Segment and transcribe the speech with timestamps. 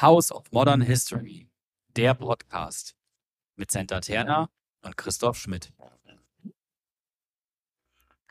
[0.00, 1.46] House of Modern History,
[1.94, 2.94] der Podcast
[3.56, 4.48] mit Senta Terna
[4.82, 5.74] und Christoph Schmidt.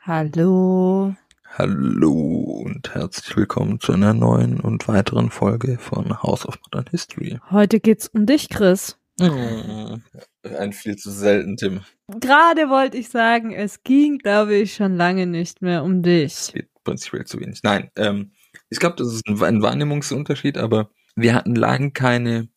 [0.00, 1.14] Hallo.
[1.44, 7.38] Hallo und herzlich willkommen zu einer neuen und weiteren Folge von House of Modern History.
[7.52, 8.98] Heute geht's um dich, Chris.
[9.20, 11.84] Ein viel zu selten Thema.
[12.18, 16.32] Gerade wollte ich sagen, es ging, glaube ich, schon lange nicht mehr um dich.
[16.32, 17.60] Es geht prinzipiell zu wenig.
[17.62, 18.32] Nein, ähm,
[18.70, 22.48] ich glaube, das ist ein, ein Wahrnehmungsunterschied, aber wir hatten lange keine,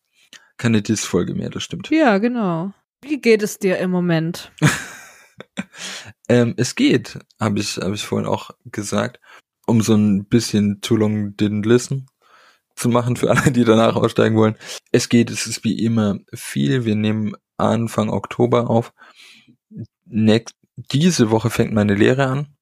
[0.56, 1.90] keine Diss-Folge mehr, das stimmt.
[1.90, 2.72] Ja, genau.
[3.02, 4.52] Wie geht es dir im Moment?
[6.28, 9.20] ähm, es geht, habe ich, hab ich vorhin auch gesagt,
[9.66, 12.06] um so ein bisschen Too Long Didn't Listen
[12.76, 14.56] zu machen für alle, die danach aussteigen wollen.
[14.90, 16.84] Es geht, es ist wie immer viel.
[16.84, 18.92] Wir nehmen Anfang Oktober auf.
[20.06, 22.56] Next, diese Woche fängt meine Lehre an.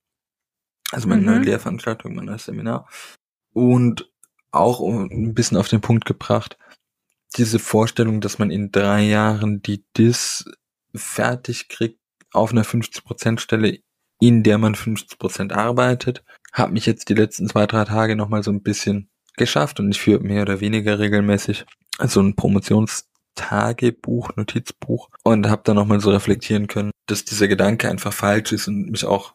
[0.90, 1.26] Also meine Mhm.
[1.29, 2.88] neue Lehrveranstaltung, mein neues Seminar.
[3.54, 4.12] Und
[4.52, 6.56] auch ein bisschen auf den Punkt gebracht,
[7.36, 10.45] diese Vorstellung, dass man in drei Jahren die DIS
[10.95, 11.98] fertig kriegt
[12.32, 13.78] auf einer 50% Stelle,
[14.20, 18.50] in der man 50% arbeitet, hat mich jetzt die letzten zwei, drei Tage nochmal so
[18.50, 21.64] ein bisschen geschafft und ich führe mehr oder weniger regelmäßig
[22.04, 28.12] so ein Promotionstagebuch, Notizbuch und habe dann nochmal so reflektieren können, dass dieser Gedanke einfach
[28.12, 29.34] falsch ist und mich auch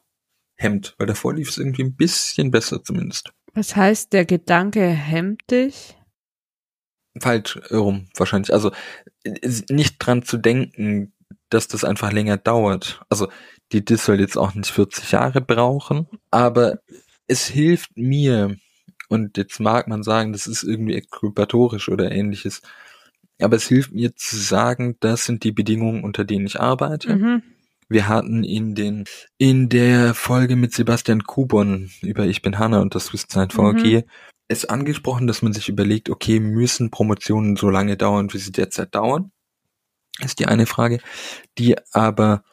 [0.55, 3.31] hemmt, weil davor lief es irgendwie ein bisschen besser zumindest.
[3.57, 5.97] Was heißt, der Gedanke hemmt dich?
[7.19, 8.53] Falsch rum wahrscheinlich.
[8.53, 8.71] Also
[9.23, 11.11] äh, nicht dran zu denken,
[11.49, 13.01] dass das einfach länger dauert.
[13.09, 13.29] Also
[13.71, 16.81] die DIS soll jetzt auch nicht 40 Jahre brauchen, aber
[17.25, 18.57] es hilft mir,
[19.09, 22.61] und jetzt mag man sagen, das ist irgendwie exkulpatorisch oder ähnliches,
[23.41, 27.15] aber es hilft mir zu sagen, das sind die Bedingungen, unter denen ich arbeite.
[27.15, 27.43] Mhm.
[27.89, 29.05] Wir hatten in den
[29.37, 34.03] in der Folge mit Sebastian Kubon über Ich bin Hanna und das Swiss-Zeit VG
[34.47, 38.95] es angesprochen, dass man sich überlegt, okay, müssen Promotionen so lange dauern, wie sie derzeit
[38.95, 39.31] dauern?
[40.19, 40.99] Ist die eine Frage,
[41.57, 42.43] die aber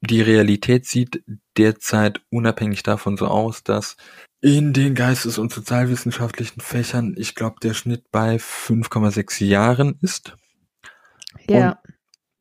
[0.00, 1.22] die Realität sieht
[1.56, 3.96] derzeit unabhängig davon so aus, dass
[4.40, 10.34] in den geistes- und sozialwissenschaftlichen Fächern, ich glaube, der Schnitt bei 5,6 Jahren ist.
[11.48, 11.80] Ja.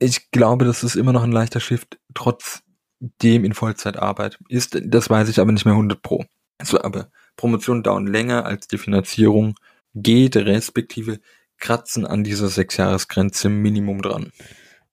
[0.03, 4.79] Ich glaube, das ist immer noch ein leichter Shift, trotzdem in Vollzeitarbeit ist.
[4.83, 6.25] Das weiß ich aber nicht mehr 100 pro.
[6.57, 9.53] Also, aber Promotionen dauern länger als die Finanzierung
[9.93, 11.19] geht, respektive
[11.59, 14.31] kratzen an dieser Sechsjahresgrenze Minimum dran.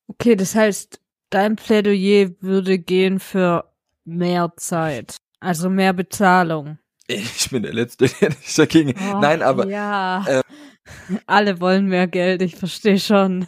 [0.09, 3.73] Okay, das heißt, dein Plädoyer würde gehen für
[4.05, 5.17] mehr Zeit.
[5.41, 6.79] Also mehr Bezahlung.
[7.07, 8.95] Ich bin der Letzte, der nicht dagegen.
[9.15, 10.25] Oh, Nein, aber Ja.
[10.29, 13.47] ähm, Alle wollen mehr Geld, ich verstehe schon.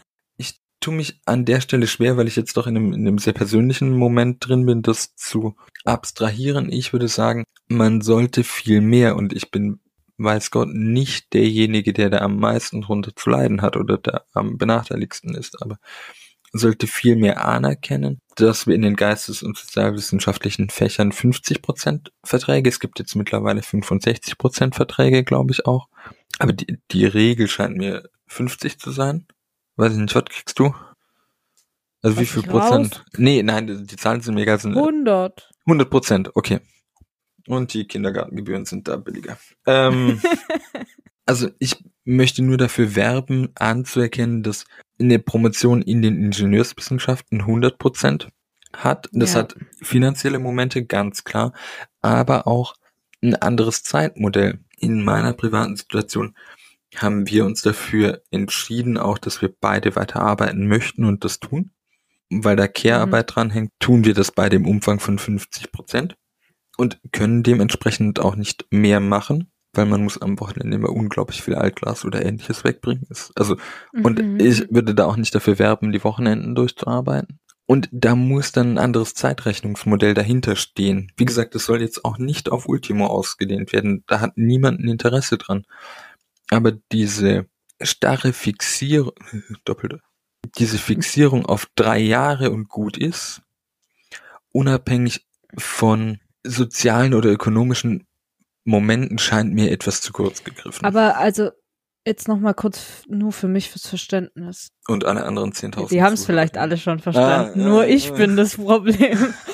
[0.80, 3.32] Tue mich an der Stelle schwer, weil ich jetzt doch in einem, in einem sehr
[3.32, 6.72] persönlichen Moment drin bin, das zu abstrahieren.
[6.72, 9.80] Ich würde sagen, man sollte viel mehr und ich bin,
[10.19, 14.58] weiß Gott, nicht derjenige, der da am meisten drunter zu leiden hat oder da am
[14.58, 15.78] benachteiligsten ist, aber
[16.52, 22.80] sollte viel mehr anerkennen, dass wir in den geistes- und sozialwissenschaftlichen Fächern 50% Verträge, es
[22.80, 25.88] gibt jetzt mittlerweile 65% Verträge, glaube ich auch,
[26.38, 29.26] aber die, die Regel scheint mir 50 zu sein.
[29.80, 30.74] Weiß ich nicht, was kriegst du?
[32.02, 32.96] Also wie Was viel ich Prozent?
[32.98, 33.04] raus?
[33.16, 34.58] Nee, nein, die, die Zahlen sind mir egal.
[34.58, 35.50] Sind 100.
[35.64, 36.60] 100 Prozent, okay.
[37.46, 39.38] Und die Kindergartengebühren sind da billiger.
[39.66, 40.20] Ähm,
[41.26, 44.66] also ich möchte nur dafür werben, anzuerkennen, dass
[45.00, 48.28] eine Promotion in den Ingenieurswissenschaften 100 Prozent
[48.74, 49.08] hat.
[49.12, 49.40] Das Ja.
[49.40, 51.54] hat finanzielle Momente, ganz klar,
[52.02, 52.74] aber auch
[53.22, 54.60] ein anderes Zeitmodell.
[54.76, 56.34] In meiner privaten Situation
[56.96, 61.70] haben wir uns dafür entschieden, auch dass wir beide weiterarbeiten möchten und das tun.
[62.30, 66.16] Weil da Care-Arbeit dranhängt, tun wir das beide im Umfang von 50 Prozent
[66.76, 71.54] und können dementsprechend auch nicht mehr machen, weil man muss am Wochenende immer unglaublich viel
[71.56, 73.06] Altglas oder ähnliches wegbringen.
[73.34, 73.56] Also
[74.02, 74.38] und Mhm.
[74.40, 77.38] ich würde da auch nicht dafür werben, die Wochenenden durchzuarbeiten.
[77.66, 81.12] Und da muss dann ein anderes Zeitrechnungsmodell dahinter stehen.
[81.16, 84.02] Wie gesagt, das soll jetzt auch nicht auf Ultimo ausgedehnt werden.
[84.08, 85.64] Da hat niemand ein Interesse dran.
[86.50, 87.47] Aber diese
[87.81, 89.14] starre Fixierung,
[89.64, 90.00] doppelte,
[90.58, 93.43] diese Fixierung auf drei Jahre und gut ist,
[94.52, 95.26] unabhängig
[95.56, 98.06] von sozialen oder ökonomischen
[98.64, 100.85] Momenten scheint mir etwas zu kurz gegriffen.
[100.85, 101.50] Aber also,
[102.06, 104.70] jetzt noch mal kurz nur für mich fürs Verständnis.
[104.87, 105.88] und alle anderen 10.000.
[105.88, 107.61] Die haben es vielleicht alle schon verstanden.
[107.61, 108.14] Ah, nur ja, ich ja.
[108.14, 109.35] bin das Problem.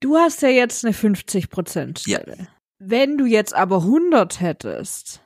[0.00, 2.48] Du hast ja jetzt eine 50% Stelle.
[2.78, 5.22] Wenn du jetzt aber 100 hättest,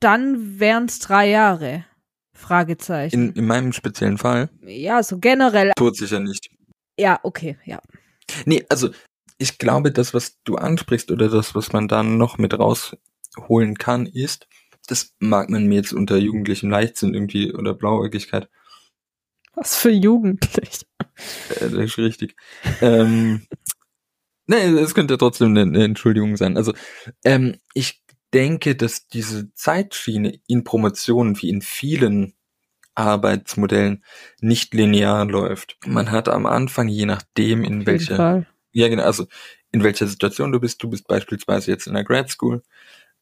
[0.00, 1.84] dann wären es drei Jahre.
[2.32, 3.30] Fragezeichen.
[3.30, 5.72] In, in meinem speziellen Fall ja, so generell.
[5.76, 6.50] tut sicher nicht.
[6.98, 7.80] Ja, okay, ja.
[8.44, 8.90] Nee, also
[9.38, 14.06] ich glaube, das, was du ansprichst oder das, was man dann noch mit rausholen kann,
[14.06, 14.46] ist,
[14.86, 18.48] Das mag man mir jetzt unter jugendlichem Leichtsinn irgendwie oder Blauäugigkeit.
[19.54, 20.86] Was für jugendlich.
[21.50, 22.36] Äh, das ist richtig.
[22.80, 23.46] ähm,
[24.46, 26.56] nee, es könnte trotzdem eine, eine Entschuldigung sein.
[26.56, 26.72] Also,
[27.24, 28.00] ähm, ich
[28.34, 32.34] denke, dass diese Zeitschiene in Promotionen wie in vielen
[32.94, 34.04] Arbeitsmodellen
[34.40, 35.78] nicht linear läuft.
[35.86, 39.26] Man hat am Anfang, je nachdem, in welcher, ja genau, also
[39.70, 42.62] in welcher Situation du bist, du bist beispielsweise jetzt in der Grad School,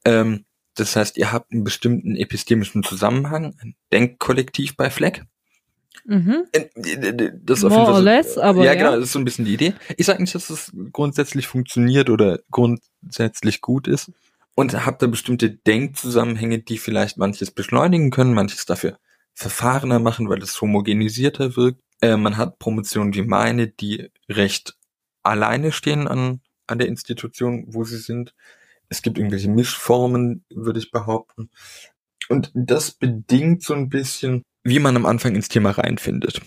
[0.05, 0.45] ähm,
[0.75, 5.25] das heißt, ihr habt einen bestimmten epistemischen Zusammenhang, ein Denkkollektiv bei Fleck.
[6.05, 6.45] Mhm.
[6.53, 6.67] Äh,
[7.43, 8.79] Das ist auf More jeden Fall or so, less, aber ja, ja.
[8.79, 9.75] genau, das ist so ein bisschen die Idee.
[9.97, 14.13] Ich sage nicht, dass es grundsätzlich funktioniert oder grundsätzlich gut ist
[14.57, 18.99] und habt da bestimmte Denkzusammenhänge, die vielleicht manches beschleunigen können, manches dafür
[19.35, 21.81] verfahrener machen, weil es homogenisierter wirkt.
[22.01, 24.77] Äh, man hat Promotionen wie meine, die recht
[25.23, 28.35] alleine stehen an, an der Institution, wo sie sind.
[28.89, 31.51] Es gibt irgendwelche Mischformen, würde ich behaupten.
[32.29, 36.41] Und das bedingt so ein bisschen, wie man am Anfang ins Thema reinfindet.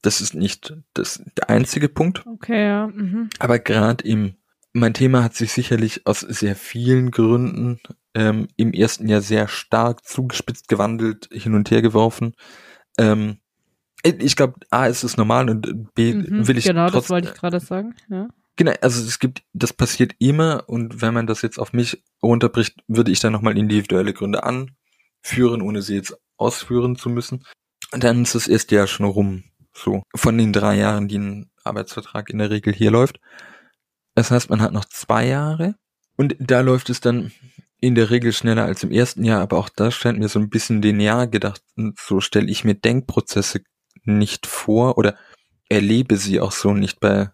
[0.00, 2.26] Das ist nicht das, der einzige Punkt.
[2.26, 2.86] Okay, ja.
[2.86, 3.28] Mhm.
[3.38, 4.36] Aber gerade im,
[4.74, 7.80] mein Thema hat sich sicherlich aus sehr vielen Gründen
[8.14, 12.34] ähm, im ersten Jahr sehr stark zugespitzt, gewandelt, hin und her geworfen.
[12.98, 13.38] Ähm,
[14.02, 16.46] ich glaube, A ist es normal und B Mhm.
[16.46, 17.94] will ich genau, trotz, das wollte ich gerade sagen.
[18.10, 18.28] Ja.
[18.56, 22.76] Genau, also es gibt, das passiert immer und wenn man das jetzt auf mich runterbricht,
[22.86, 27.44] würde ich da nochmal individuelle Gründe anführen, ohne sie jetzt ausführen zu müssen.
[27.92, 29.44] Und dann ist das erste Jahr schon rum.
[29.72, 33.18] So, von den drei Jahren, die ein Arbeitsvertrag in der Regel hier läuft.
[34.14, 35.74] Das heißt, man hat noch zwei Jahre
[36.16, 37.32] und da läuft es dann
[37.80, 40.48] in der Regel schneller als im ersten Jahr, aber auch das scheint mir so ein
[40.48, 41.62] bisschen linear gedacht.
[41.76, 43.62] Und so stelle ich mir Denkprozesse
[44.04, 45.16] nicht vor oder
[45.68, 47.30] erlebe sie auch so nicht bei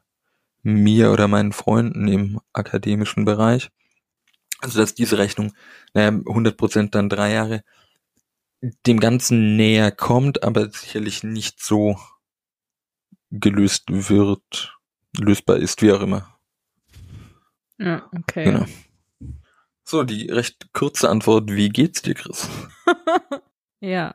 [0.63, 3.71] mir oder meinen Freunden im akademischen Bereich.
[4.61, 5.53] Also dass diese Rechnung,
[5.95, 7.63] naja, 100% dann drei Jahre,
[8.87, 11.99] dem Ganzen näher kommt, aber sicherlich nicht so
[13.31, 14.77] gelöst wird,
[15.17, 16.30] lösbar ist, wie auch immer.
[17.81, 18.45] Ja, okay.
[18.45, 18.67] Genau.
[19.85, 22.49] So, die recht kurze Antwort, wie geht's dir, Chris?
[23.83, 24.15] Ja.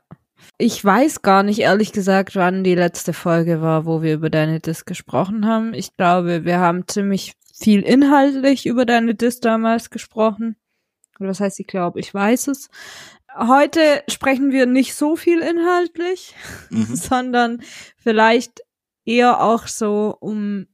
[0.60, 4.60] Ich weiß gar nicht, ehrlich gesagt, wann die letzte Folge war, wo wir über deine
[4.60, 5.74] Dis gesprochen haben.
[5.74, 10.56] Ich glaube, wir haben ziemlich viel inhaltlich über deine Dis damals gesprochen.
[11.20, 12.70] Oder was heißt, ich glaube, ich weiß es.
[13.36, 16.36] Heute sprechen wir nicht so viel inhaltlich,
[16.70, 16.86] Mhm.
[16.96, 17.62] sondern
[17.98, 18.62] vielleicht
[19.04, 20.68] eher auch so um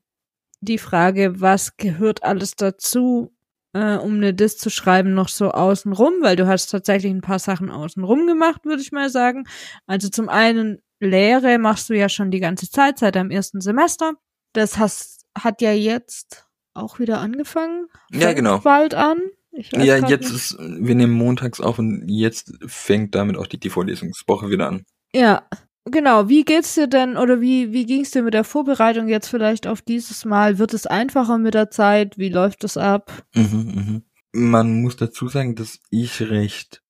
[0.62, 3.34] die Frage, was gehört alles dazu,
[3.74, 7.40] äh, um eine Dis zu schreiben, noch so außenrum, weil du hast tatsächlich ein paar
[7.40, 9.46] Sachen außenrum gemacht, würde ich mal sagen.
[9.88, 14.14] Also zum einen Lehre machst du ja schon die ganze Zeit, seit deinem ersten Semester.
[14.54, 17.88] Das hast, hat ja jetzt auch wieder angefangen.
[18.12, 18.60] Ja, genau.
[18.60, 19.20] Bald an.
[19.52, 20.34] Ja, jetzt nicht.
[20.34, 24.86] ist, wir nehmen montags auf und jetzt fängt damit auch die, die Vorlesungswoche wieder an.
[25.14, 25.46] Ja,
[25.86, 26.30] genau.
[26.30, 29.82] Wie geht's dir denn oder wie, wie ging's dir mit der Vorbereitung jetzt vielleicht auf
[29.82, 30.58] dieses Mal?
[30.58, 32.18] Wird es einfacher mit der Zeit?
[32.18, 33.12] Wie läuft es ab?
[33.34, 33.44] Mhm,
[33.76, 34.04] mhm.
[34.34, 36.82] Man muss dazu sagen, dass ich recht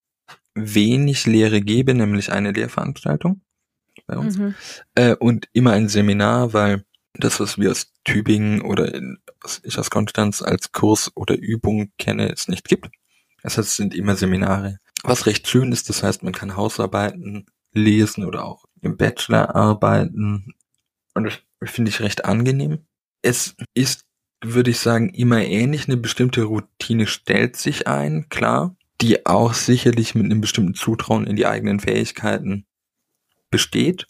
[0.54, 3.42] wenig Lehre gebe, nämlich eine Lehrveranstaltung
[4.06, 4.56] bei uns Mhm.
[4.96, 6.84] äh, und immer ein Seminar, weil
[7.14, 11.92] das, was wir aus Tübingen oder in, was ich aus Konstanz als Kurs oder Übung
[11.98, 12.90] kenne, es nicht gibt.
[13.44, 14.78] Das heißt, es sind immer Seminare.
[15.04, 20.54] Was recht schön ist, das heißt, man kann Hausarbeiten lesen oder auch im Bachelor arbeiten.
[21.14, 22.80] Und das finde ich recht angenehm.
[23.22, 24.06] Es ist,
[24.44, 25.88] würde ich sagen, immer ähnlich.
[25.88, 31.36] Eine bestimmte Routine stellt sich ein, klar, die auch sicherlich mit einem bestimmten Zutrauen in
[31.36, 32.66] die eigenen Fähigkeiten
[33.50, 34.08] besteht.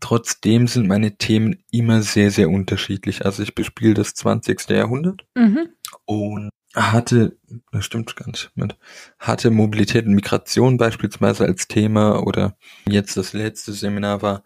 [0.00, 3.24] Trotzdem sind meine Themen immer sehr, sehr unterschiedlich.
[3.24, 4.68] Also ich bespiele das 20.
[4.70, 5.68] Jahrhundert Mhm.
[6.04, 7.36] und hatte,
[7.72, 8.78] das stimmt gar nicht, Moment,
[9.18, 12.56] hatte Mobilität und Migration beispielsweise als Thema oder
[12.88, 14.44] jetzt das letzte Seminar war,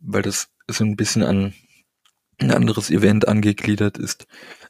[0.00, 1.54] weil das so ein bisschen an
[2.40, 4.26] ein anderes Event angegliedert ist,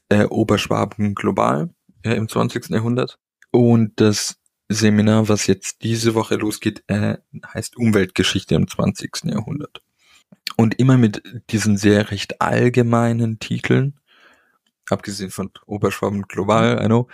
[0.09, 1.71] äh, Oberschwaben global
[2.03, 2.71] äh, im 20.
[2.71, 3.19] Jahrhundert.
[3.51, 4.39] Und das
[4.69, 7.19] Seminar, was jetzt diese Woche losgeht, äh,
[7.55, 9.25] heißt Umweltgeschichte im 20.
[9.25, 9.83] Jahrhundert.
[10.57, 14.01] Und immer mit diesen sehr recht allgemeinen Titeln,
[14.91, 17.09] abgesehen von Oberschwaben global, I know.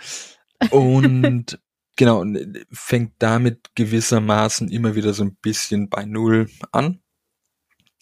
[0.71, 1.59] Und
[1.95, 2.23] genau,
[2.71, 7.01] fängt damit gewissermaßen immer wieder so ein bisschen bei Null an.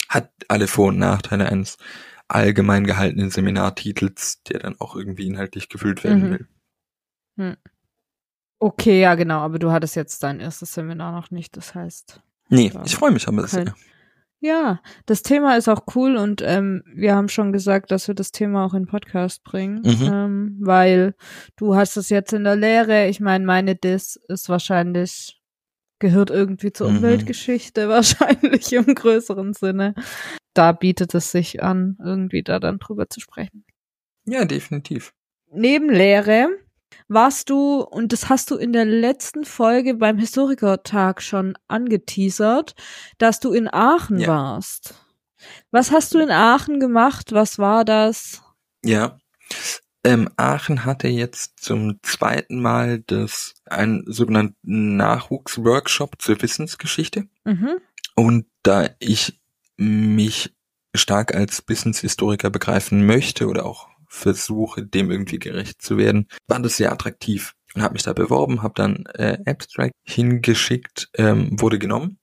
[0.09, 1.77] Hat alle Vor- und Nachteile eines
[2.27, 6.47] allgemein gehaltenen Seminartitels, der dann auch irgendwie inhaltlich gefüllt werden Mhm.
[7.37, 7.57] will.
[8.59, 12.21] Okay, ja, genau, aber du hattest jetzt dein erstes Seminar noch nicht, das heißt.
[12.49, 13.73] Nee, ich freue mich aber sehr.
[14.45, 18.33] Ja, das Thema ist auch cool und ähm, wir haben schon gesagt, dass wir das
[18.33, 20.09] Thema auch in Podcast bringen, Mhm.
[20.11, 21.15] ähm, weil
[21.55, 23.07] du hast es jetzt in der Lehre.
[23.07, 25.39] Ich meine, meine Dis ist wahrscheinlich
[25.99, 26.97] gehört irgendwie zur Mhm.
[26.97, 27.87] Umweltgeschichte
[28.59, 29.95] wahrscheinlich im größeren Sinne.
[30.53, 33.63] Da bietet es sich an, irgendwie da dann drüber zu sprechen.
[34.25, 35.13] Ja, definitiv.
[35.53, 36.49] Neben Lehre
[37.07, 42.75] warst du, und das hast du in der letzten Folge beim Historikertag schon angeteasert,
[43.17, 44.27] dass du in Aachen Ja.
[44.29, 44.95] warst.
[45.71, 47.31] Was hast du in Aachen gemacht?
[47.33, 48.41] Was war das?
[48.83, 49.17] Ja.
[50.05, 57.27] Ähm, Aachen hatte jetzt zum zweiten Mal das, einen sogenannten Nachwuchsworkshop zur Wissensgeschichte.
[57.45, 57.77] Mhm.
[58.15, 59.39] Und da ich
[59.77, 60.53] mich
[60.95, 66.77] stark als Wissenshistoriker begreifen möchte oder auch versuche, dem irgendwie gerecht zu werden, war das
[66.77, 72.19] sehr attraktiv und habe mich da beworben, habe dann äh, Abstract hingeschickt, ähm, wurde genommen.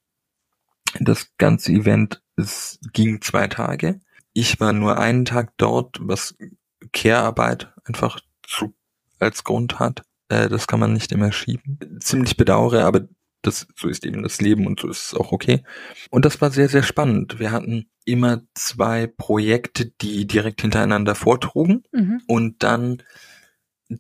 [1.01, 4.01] Das ganze Event es ging zwei Tage.
[4.33, 6.37] Ich war nur einen Tag dort, was
[6.93, 8.75] Care-Arbeit einfach zu,
[9.19, 10.03] als Grund hat.
[10.29, 11.79] Äh, das kann man nicht immer schieben.
[12.01, 13.09] Ziemlich bedauere, aber
[13.43, 15.63] das, so ist eben das Leben und so ist es auch okay.
[16.11, 17.39] Und das war sehr, sehr spannend.
[17.39, 22.23] Wir hatten immer zwei Projekte, die direkt hintereinander vortrugen Mhm.
[22.27, 23.03] und dann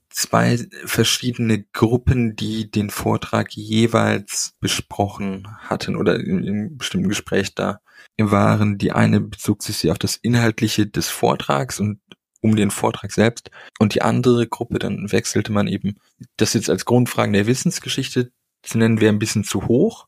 [0.08, 7.54] zwei verschiedene Gruppen, die den Vortrag jeweils besprochen hatten oder in, in einem bestimmten Gespräch
[7.54, 7.80] da
[8.18, 8.78] waren.
[8.78, 12.00] Die eine bezog sich sehr auf das Inhaltliche des Vortrags und
[12.42, 15.96] um den Vortrag selbst und die andere Gruppe, dann wechselte man eben
[16.36, 20.06] das jetzt als Grundfragen der Wissensgeschichte zu nennen, wäre ein bisschen zu hoch.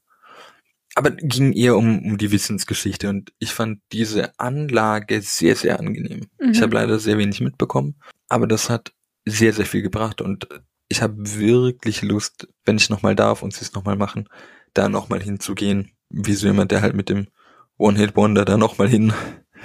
[0.94, 6.26] Aber ging eher um, um die Wissensgeschichte und ich fand diese Anlage sehr, sehr angenehm.
[6.38, 6.50] Mhm.
[6.50, 7.96] Ich habe leider sehr wenig mitbekommen,
[8.28, 8.92] aber das hat
[9.24, 10.48] sehr, sehr viel gebracht und
[10.88, 14.28] ich habe wirklich Lust, wenn ich nochmal darf und sie es nochmal machen,
[14.74, 17.28] da nochmal hinzugehen, wie so jemand, der halt mit dem
[17.78, 19.14] One-Hit-Wonder da nochmal hin,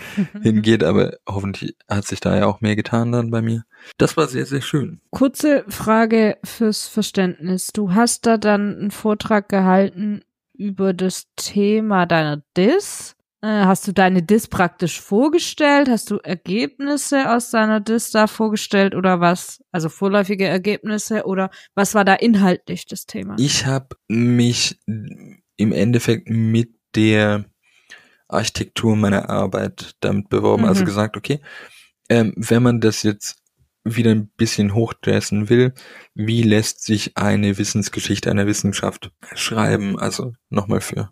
[0.41, 3.63] hingeht, aber hoffentlich hat sich da ja auch mehr getan dann bei mir.
[3.97, 5.01] Das war sehr, sehr schön.
[5.11, 7.67] Kurze Frage fürs Verständnis.
[7.67, 10.21] Du hast da dann einen Vortrag gehalten
[10.53, 13.15] über das Thema deiner Dis.
[13.41, 15.89] Äh, hast du deine Dis praktisch vorgestellt?
[15.89, 19.63] Hast du Ergebnisse aus deiner Dis da vorgestellt oder was?
[19.71, 23.35] Also vorläufige Ergebnisse oder was war da inhaltlich das Thema?
[23.37, 27.45] Ich habe mich im Endeffekt mit der
[28.27, 30.85] Architektur meiner Arbeit damit beworben, also Mhm.
[30.85, 31.39] gesagt, okay,
[32.09, 33.41] ähm, wenn man das jetzt
[33.83, 35.73] wieder ein bisschen hochdressen will,
[36.13, 39.97] wie lässt sich eine Wissensgeschichte einer Wissenschaft schreiben?
[39.97, 41.11] Also nochmal für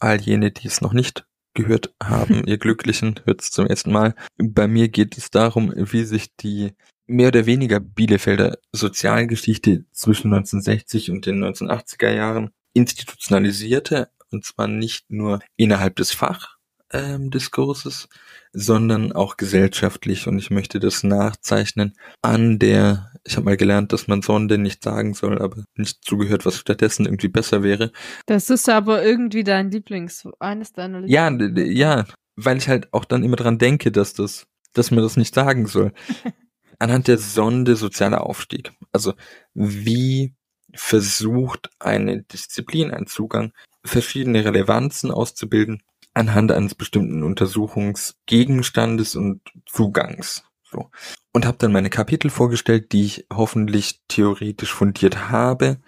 [0.00, 4.14] all jene, die es noch nicht gehört haben, ihr Glücklichen, hört es zum ersten Mal.
[4.36, 6.74] Bei mir geht es darum, wie sich die
[7.08, 15.10] mehr oder weniger Bielefelder Sozialgeschichte zwischen 1960 und den 1980er Jahren institutionalisierte, und zwar nicht
[15.10, 18.08] nur innerhalb des Fachdiskurses,
[18.52, 20.26] sondern auch gesellschaftlich.
[20.26, 24.82] Und ich möchte das nachzeichnen an der, ich habe mal gelernt, dass man Sonde nicht
[24.84, 27.92] sagen soll, aber nicht zugehört, was stattdessen irgendwie besser wäre.
[28.26, 32.04] Das ist aber irgendwie dein Lieblings, eines deiner Ja, d- d- ja,
[32.36, 35.66] weil ich halt auch dann immer dran denke, dass das, dass man das nicht sagen
[35.66, 35.92] soll.
[36.78, 38.72] Anhand der Sonde sozialer Aufstieg.
[38.92, 39.14] Also
[39.54, 40.34] wie
[40.74, 43.52] versucht eine Disziplin, ein Zugang,
[43.86, 45.82] verschiedene Relevanzen auszubilden
[46.14, 50.44] anhand eines bestimmten Untersuchungsgegenstandes und Zugangs.
[50.64, 50.90] So.
[51.32, 55.78] Und habe dann meine Kapitel vorgestellt, die ich hoffentlich theoretisch fundiert habe,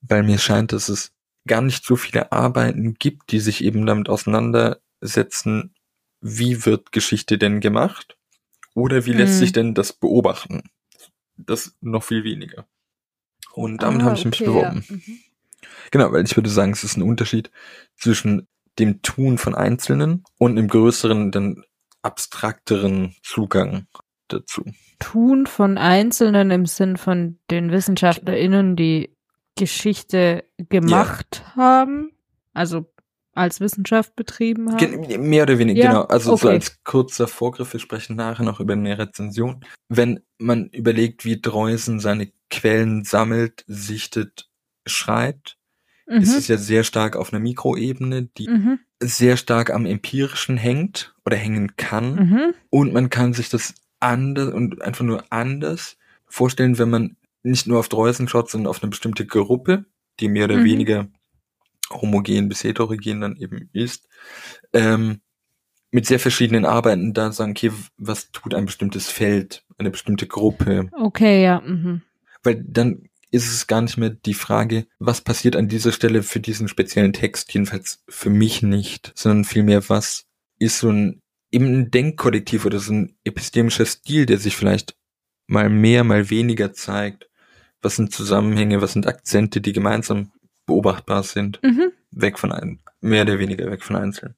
[0.00, 1.12] weil mir scheint, dass es
[1.46, 5.74] gar nicht so viele Arbeiten gibt, die sich eben damit auseinandersetzen,
[6.20, 8.16] wie wird Geschichte denn gemacht
[8.74, 9.38] oder wie lässt Mhm.
[9.38, 10.70] sich denn das beobachten.
[11.36, 12.66] Das noch viel weniger.
[13.52, 14.84] Und damit Ah, habe ich mich okay, beworben.
[14.88, 14.96] Ja.
[14.96, 15.18] Mhm.
[15.90, 17.50] Genau, weil ich würde sagen, es ist ein Unterschied
[17.96, 18.46] zwischen
[18.78, 21.64] dem Tun von Einzelnen und einem größeren, dann
[22.02, 23.86] abstrakteren Zugang
[24.28, 24.64] dazu.
[24.98, 29.16] Tun von Einzelnen im Sinn von den WissenschaftlerInnen, die
[29.56, 32.12] Geschichte gemacht haben,
[32.52, 32.86] also
[33.36, 35.28] als Wissenschaft betrieben haben.
[35.28, 36.02] Mehr oder weniger, Ja, genau.
[36.04, 36.54] Also so okay.
[36.54, 39.64] als kurzer Vorgriff, wir sprechen nachher noch über eine Rezension.
[39.88, 44.48] Wenn man überlegt, wie Dreusen seine Quellen sammelt, sichtet,
[44.86, 45.55] schreibt,
[46.06, 46.38] ist Mhm.
[46.38, 48.78] es ja sehr stark auf einer Mikroebene, die Mhm.
[49.00, 52.14] sehr stark am Empirischen hängt oder hängen kann.
[52.14, 52.54] Mhm.
[52.70, 55.96] Und man kann sich das anders und einfach nur anders
[56.26, 59.84] vorstellen, wenn man nicht nur auf Dreusen schaut, sondern auf eine bestimmte Gruppe,
[60.20, 60.64] die mehr oder Mhm.
[60.64, 61.08] weniger
[61.90, 64.08] homogen bis heterogen dann eben ist,
[64.72, 65.20] ähm,
[65.92, 70.90] mit sehr verschiedenen Arbeiten da sagen, okay, was tut ein bestimmtes Feld, eine bestimmte Gruppe,
[70.92, 71.60] Okay, ja.
[71.60, 72.02] Mhm.
[72.42, 76.40] weil dann ist es gar nicht mehr die Frage, was passiert an dieser Stelle für
[76.40, 80.26] diesen speziellen Text, jedenfalls für mich nicht, sondern vielmehr, was
[80.58, 84.96] ist so ein eben ein Denkkollektiv oder so ein epistemischer Stil, der sich vielleicht
[85.46, 87.28] mal mehr, mal weniger zeigt.
[87.82, 90.32] Was sind Zusammenhänge, was sind Akzente, die gemeinsam
[90.66, 91.92] beobachtbar sind, Mhm.
[92.10, 94.34] weg von einem, mehr oder weniger weg von einzelnen.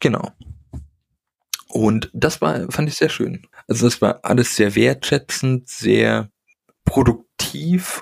[0.00, 0.30] Genau.
[1.68, 3.46] Und das war, fand ich sehr schön.
[3.68, 6.30] Also das war alles sehr wertschätzend, sehr
[6.84, 7.33] produktiv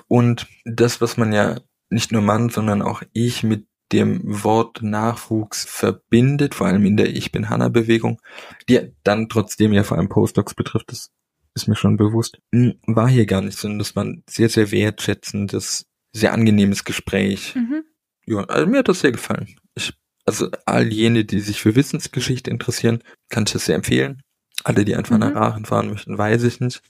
[0.07, 1.59] und das, was man ja
[1.89, 7.15] nicht nur Mann, sondern auch ich mit dem Wort Nachwuchs verbindet, vor allem in der
[7.15, 8.19] Ich bin Hanna Bewegung,
[8.67, 11.11] die dann trotzdem ja vor allem Postdocs betrifft, das
[11.55, 14.71] ist mir schon bewusst, hm, war hier gar nicht, sondern das war ein sehr, sehr
[14.71, 17.53] wertschätzendes, sehr angenehmes Gespräch.
[17.55, 17.83] Mhm.
[18.25, 19.55] Ja, also mir hat das sehr gefallen.
[19.75, 19.93] Ich,
[20.25, 24.23] also all jene, die sich für Wissensgeschichte interessieren, kann ich das sehr empfehlen.
[24.63, 25.19] Alle, die einfach Mhm.
[25.19, 26.81] nach Aachen fahren möchten, weiß ich nicht.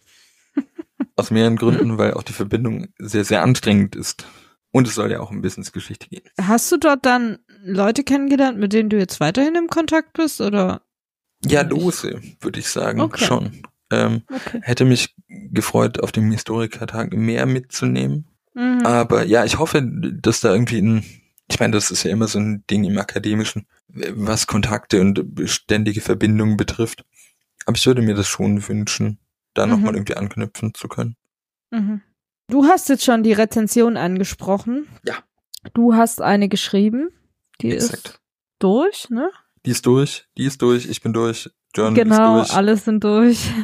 [1.15, 4.25] Aus mehreren Gründen, weil auch die Verbindung sehr, sehr anstrengend ist.
[4.71, 6.23] Und es soll ja auch um Wissensgeschichte gehen.
[6.41, 10.81] Hast du dort dann Leute kennengelernt, mit denen du jetzt weiterhin im Kontakt bist, oder?
[11.45, 13.23] Ja, lose, würde ich sagen, Okay.
[13.25, 13.61] schon.
[13.91, 14.61] Ähm, Okay.
[14.63, 18.27] hätte mich gefreut, auf dem Historikertag mehr mitzunehmen.
[18.55, 18.83] Mhm.
[18.85, 21.05] Aber ja, ich hoffe, dass da irgendwie ein,
[21.49, 26.01] ich meine, das ist ja immer so ein Ding im Akademischen, was Kontakte und ständige
[26.01, 27.05] Verbindungen betrifft.
[27.67, 29.19] Aber ich würde mir das schon wünschen,
[29.53, 29.71] da Mhm.
[29.73, 31.15] nochmal irgendwie anknüpfen zu können.
[31.71, 32.01] Mhm.
[32.49, 34.87] Du hast jetzt schon die Rezension angesprochen.
[35.07, 35.15] Ja.
[35.73, 37.09] Du hast eine geschrieben.
[37.61, 38.07] Die Exakt.
[38.07, 38.21] ist
[38.59, 39.29] durch, ne?
[39.65, 42.57] Die ist durch, die ist durch, ich bin durch, Journal genau, ist durch.
[42.57, 43.49] alle sind durch.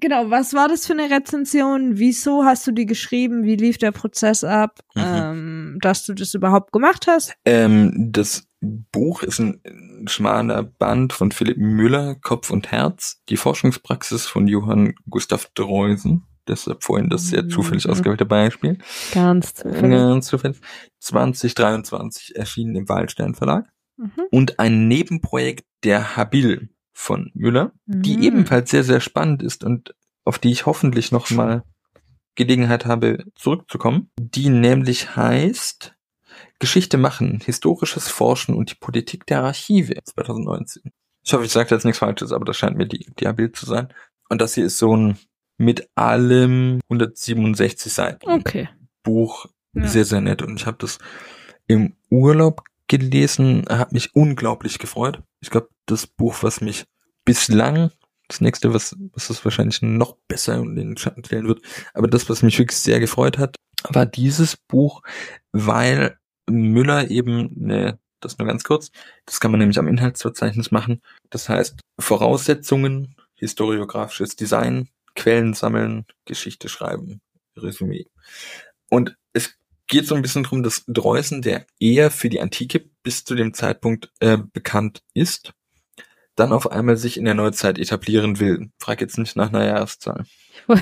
[0.00, 1.98] Genau, was war das für eine Rezension?
[1.98, 3.44] Wieso hast du die geschrieben?
[3.44, 5.02] Wie lief der Prozess ab, Mhm.
[5.06, 7.32] ähm, dass du das überhaupt gemacht hast?
[7.44, 13.36] Ähm, das Buch ist ein, ein schmaler Band von Philipp Müller, Kopf und Herz, die
[13.36, 16.24] Forschungspraxis von Johann Gustav Dreusen.
[16.48, 17.92] Deshalb vorhin das sehr zufällig Mhm.
[17.92, 18.78] ausgewählte Beispiel.
[19.14, 19.90] Ganz zufällig.
[19.92, 20.60] Ganz zufällig.
[20.98, 23.66] 2023 erschienen im Waldstein Verlag.
[23.96, 24.10] Mhm.
[24.30, 28.22] Und ein Nebenprojekt der Habil von Müller, die Mhm.
[28.22, 31.64] ebenfalls sehr, sehr spannend ist und auf die ich hoffentlich noch mal
[32.36, 34.10] Gelegenheit habe, zurückzukommen.
[34.18, 35.94] Die nämlich heißt
[36.58, 40.90] Geschichte machen, historisches Forschen und die Politik der Archive 2019.
[41.24, 43.66] Ich hoffe, ich sage jetzt nichts Falsches, aber das scheint mir die, die Habil zu
[43.66, 43.88] sein.
[44.28, 45.18] Und das hier ist so ein
[45.58, 48.68] mit allem 167 Seiten Okay.
[49.02, 49.86] Buch Ja.
[49.86, 50.42] sehr, sehr nett.
[50.42, 50.98] Und ich habe das
[51.66, 55.22] im Urlaub gelesen, habe mich unglaublich gefreut.
[55.40, 56.84] Ich glaube, das Buch, was mich
[57.24, 57.90] bislang,
[58.28, 62.28] das nächste, was, was es wahrscheinlich noch besser in den Schatten stellen wird, aber das,
[62.28, 63.56] was mich wirklich sehr gefreut hat,
[63.88, 65.02] war dieses Buch,
[65.52, 66.18] weil
[66.48, 68.90] Müller eben, ne, das nur ganz kurz,
[69.26, 71.02] das kann man nämlich am Inhaltsverzeichnis machen.
[71.30, 77.20] Das heißt, Voraussetzungen, historiografisches Design, Quellen sammeln, Geschichte schreiben,
[77.56, 78.06] Resümee.
[78.90, 79.16] Und
[79.88, 83.54] geht so ein bisschen drum, dass Dreußen, der eher für die Antike bis zu dem
[83.54, 85.52] Zeitpunkt äh, bekannt ist,
[86.36, 88.70] dann auf einmal sich in der Neuzeit etablieren will.
[88.78, 90.24] Frag jetzt nicht nach einer Jahreszahl.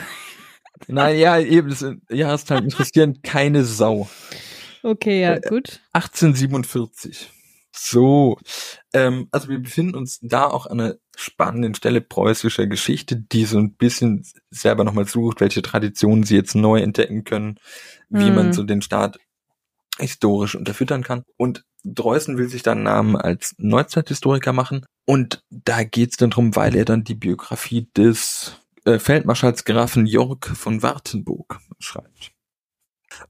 [0.89, 4.09] Nein, ja, eben, das sind- Jahreszahlen interessieren keine Sau.
[4.83, 5.81] Okay, ja, gut.
[5.93, 7.31] 1847.
[7.75, 8.39] So,
[8.93, 13.59] ähm, also wir befinden uns da auch an einer spannenden Stelle preußischer Geschichte, die so
[13.59, 17.59] ein bisschen selber nochmal sucht, welche Traditionen sie jetzt neu entdecken können,
[18.13, 18.37] wie Mhm.
[18.37, 19.19] man so den Staat
[19.99, 21.25] historisch unterfüttern kann.
[21.37, 24.87] Und Dreußen will sich dann einen Namen als Neuzeithistoriker machen.
[25.05, 30.47] Und da geht's dann drum, weil er dann die Biografie des äh, Feldmarschalls Grafen Jörg
[30.55, 32.33] von Wartenburg schreibt.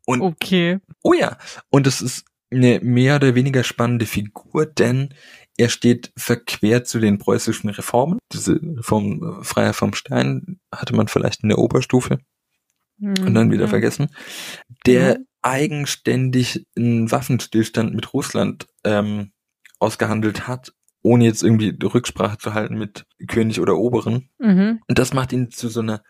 [0.07, 0.79] Und Okay.
[1.03, 1.39] Oh ja,
[1.71, 5.15] und es ist eine mehr oder weniger spannende Figur, denn
[5.57, 8.19] er steht verquer zu den preußischen Reformen.
[8.33, 12.19] Diese Reform äh, Freier vom Stein hatte man vielleicht in der Oberstufe
[13.03, 13.71] und dann wieder Mhm.
[13.71, 14.09] vergessen.
[14.87, 15.27] Der Mhm.
[15.43, 19.33] eigenständig einen Waffenstillstand mit Russland ähm,
[19.79, 24.29] ausgehandelt hat, ohne jetzt irgendwie Rücksprache zu halten mit König oder Oberen.
[24.39, 24.81] Mhm.
[24.87, 26.03] Und das macht ihn zu so einer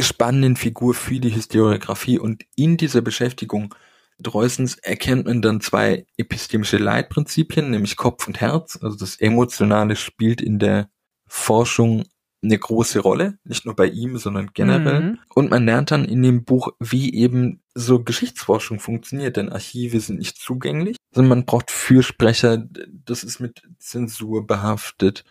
[0.00, 2.18] spannenden Figur für die Historiografie.
[2.18, 3.74] Und in dieser Beschäftigung
[4.20, 8.76] Dreußens erkennt man dann zwei epistemische Leitprinzipien, nämlich Kopf und Herz.
[8.82, 10.90] Also das Emotionale spielt in der
[11.26, 12.04] Forschung
[12.42, 15.00] eine große Rolle, nicht nur bei ihm, sondern generell.
[15.00, 15.18] Mhm.
[15.34, 20.18] Und man lernt dann in dem Buch, wie eben so Geschichtsforschung funktioniert, denn Archive sind
[20.18, 22.64] nicht zugänglich, sondern man braucht Fürsprecher,
[23.04, 25.24] das ist mit Zensur behaftet.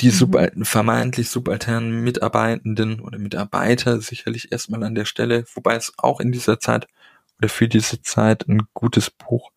[0.00, 0.12] Die Mhm.
[0.12, 6.30] subal vermeintlich subalternen Mitarbeitenden oder Mitarbeiter sicherlich erstmal an der Stelle, wobei es auch in
[6.30, 6.86] dieser Zeit
[7.38, 9.50] oder für diese Zeit ein gutes Buch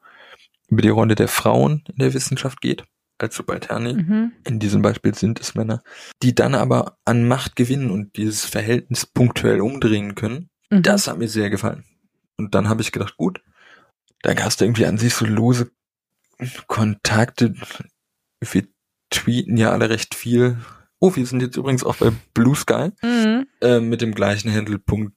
[0.68, 2.84] über die Rolle der Frauen in der Wissenschaft geht,
[3.20, 4.32] als Subalterne Mhm.
[4.46, 5.82] in diesem Beispiel sind es Männer,
[6.24, 10.50] die dann aber an Macht gewinnen und dieses Verhältnis punktuell umdrehen können.
[10.70, 10.84] Mhm.
[10.84, 11.84] Das hat mir sehr gefallen.
[12.38, 13.42] Und dann habe ich gedacht, gut,
[14.22, 15.72] da hast du irgendwie an sich so lose
[16.68, 17.56] Kontakte.
[18.42, 18.68] Wir
[19.10, 20.58] tweeten ja alle recht viel.
[21.00, 23.48] Oh, wir sind jetzt übrigens auch bei Blue Sky Mhm.
[23.62, 25.14] äh, mit dem gleichen Handle Punkt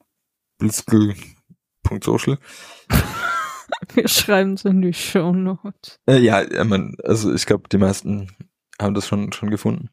[1.82, 2.38] Punkt Social.
[3.94, 5.98] Wir schreiben es in die Show Notes.
[6.06, 8.28] Äh, ja, ja, man, also ich glaube, die meisten
[8.80, 9.90] haben das schon schon gefunden.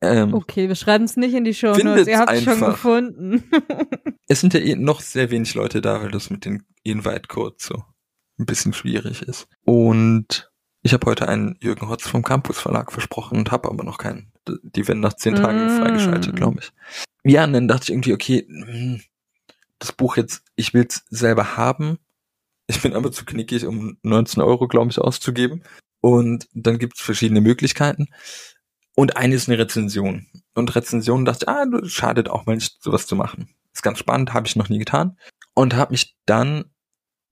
[0.00, 2.06] Ähm, Okay, wir schreiben es nicht in die Show Notes.
[2.06, 3.44] Ihr habt es schon gefunden.
[4.30, 7.82] Es sind ja eh noch sehr wenig Leute da, weil das mit den Invite-Codes so
[8.38, 9.48] ein bisschen schwierig ist.
[9.64, 10.50] Und
[10.82, 14.30] ich habe heute einen Jürgen Hotz vom Campus Verlag versprochen und habe aber noch keinen.
[14.46, 15.78] Die werden nach zehn Tagen Mm.
[15.80, 16.70] freigeschaltet, glaube ich.
[17.24, 19.00] Ja, und dann dachte ich irgendwie, okay, hm,
[19.78, 21.98] das Buch jetzt, ich will es selber haben.
[22.68, 25.64] Ich bin aber zu knickig, um 19 Euro, glaube ich, auszugeben.
[26.00, 28.08] Und dann gibt es verschiedene Möglichkeiten.
[28.94, 30.26] Und eine ist eine Rezension.
[30.54, 33.48] Und Rezension dachte ich, ah, das schadet auch mal nicht, sowas zu machen.
[33.72, 35.16] Ist ganz spannend, habe ich noch nie getan.
[35.54, 36.66] Und habe mich dann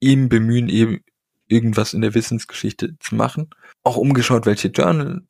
[0.01, 1.05] im Bemühen, eben
[1.49, 3.51] irgendwas in der Wissensgeschichte zu machen,
[3.83, 5.23] auch umgeschaut, welche Journal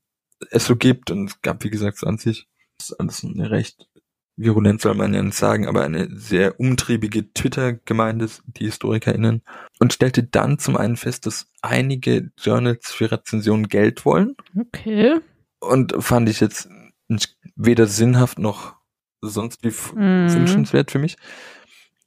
[0.50, 1.10] es so gibt.
[1.10, 2.46] Und es gab, wie gesagt, 20.
[2.78, 3.88] Das ist alles eine recht
[4.36, 9.42] virulent, soll man ja nicht sagen, aber eine sehr umtriebige Twitter-Gemeinde, die HistorikerInnen.
[9.78, 14.36] Und stellte dann zum einen fest, dass einige Journals für Rezensionen Geld wollen.
[14.58, 15.16] Okay.
[15.60, 16.68] Und fand ich jetzt
[17.56, 18.74] weder sinnhaft noch
[19.22, 20.32] sonst wie Mhm.
[20.32, 21.16] wünschenswert für mich.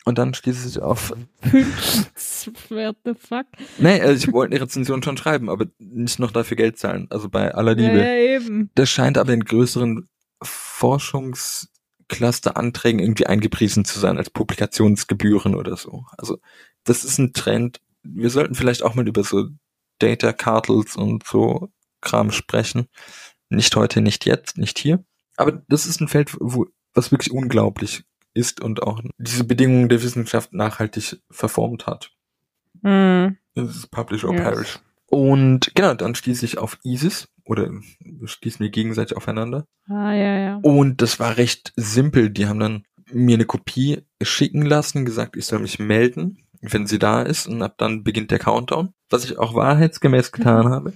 [0.06, 1.14] Und dann stieß ich auf,
[2.70, 3.46] What the fuck?
[3.78, 7.08] nee, also ich wollte eine Rezension schon schreiben, aber nicht noch dafür Geld zahlen.
[7.10, 7.98] Also bei aller Liebe.
[8.00, 8.70] ja, eben.
[8.76, 10.08] Das scheint aber in größeren
[12.10, 16.06] Forschungscluster-Anträgen irgendwie eingepriesen zu sein als Publikationsgebühren oder so.
[16.18, 16.40] Also
[16.84, 17.80] das ist ein Trend.
[18.04, 19.48] Wir sollten vielleicht auch mal über so
[20.00, 21.70] Data Cartels und so
[22.02, 22.88] Kram sprechen.
[23.50, 25.04] Nicht heute, nicht jetzt, nicht hier.
[25.38, 30.04] Aber das ist ein Feld, wo, was wirklich unglaublich ist und auch diese Bedingungen der
[30.04, 32.12] Wissenschaft nachhaltig verformt hat.
[32.82, 33.38] Mhm.
[33.56, 34.42] Das ist Publish or Yes.
[34.42, 34.80] Perish.
[35.08, 37.70] Und genau, dann stieß ich auf ISIS oder
[38.26, 39.66] stießen wir gegenseitig aufeinander.
[39.90, 40.60] Ah, ja, ja.
[40.62, 42.30] Und das war recht simpel.
[42.30, 47.00] Die haben dann mir eine Kopie schicken lassen, gesagt, ich soll mich melden, wenn sie
[47.00, 47.48] da ist.
[47.48, 48.94] Und ab dann beginnt der Countdown.
[49.10, 50.94] Was ich auch wahrheitsgemäß getan habe.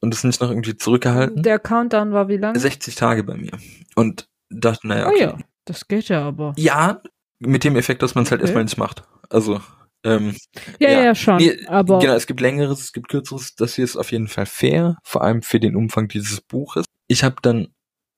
[0.00, 1.44] Und es nicht noch irgendwie zurückgehalten.
[1.44, 2.58] Der Countdown war wie lang?
[2.58, 3.52] 60 Tage bei mir.
[3.94, 5.20] Und dachte, naja, Oh okay.
[5.20, 6.52] ja, das geht ja aber.
[6.56, 7.00] Ja,
[7.38, 8.48] mit dem Effekt, dass man es halt Okay.
[8.48, 9.04] erstmal nicht macht.
[9.30, 9.60] Also,
[10.06, 10.36] ähm,
[10.78, 11.04] Ja, Ja.
[11.04, 11.36] ja, schon.
[11.38, 13.54] Nee, aber Genau, es gibt längeres, es gibt kürzeres.
[13.56, 16.84] Das hier ist auf jeden Fall fair, vor allem für den Umfang dieses Buches.
[17.08, 17.68] Ich habe dann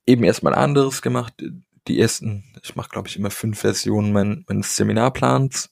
[0.07, 1.35] eben erstmal anderes gemacht.
[1.89, 5.71] Die ersten, ich mache glaube ich immer fünf Versionen mein, meines Seminarplans.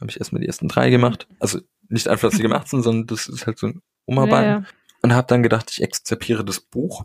[0.00, 1.26] Habe ich erstmal die ersten drei gemacht.
[1.40, 4.44] Also nicht einfach, dass sie gemacht sind, sondern das ist halt so ein Umarbeiten.
[4.50, 4.64] ja, ja.
[5.02, 7.04] Und habe dann gedacht, ich exzerpiere das Buch,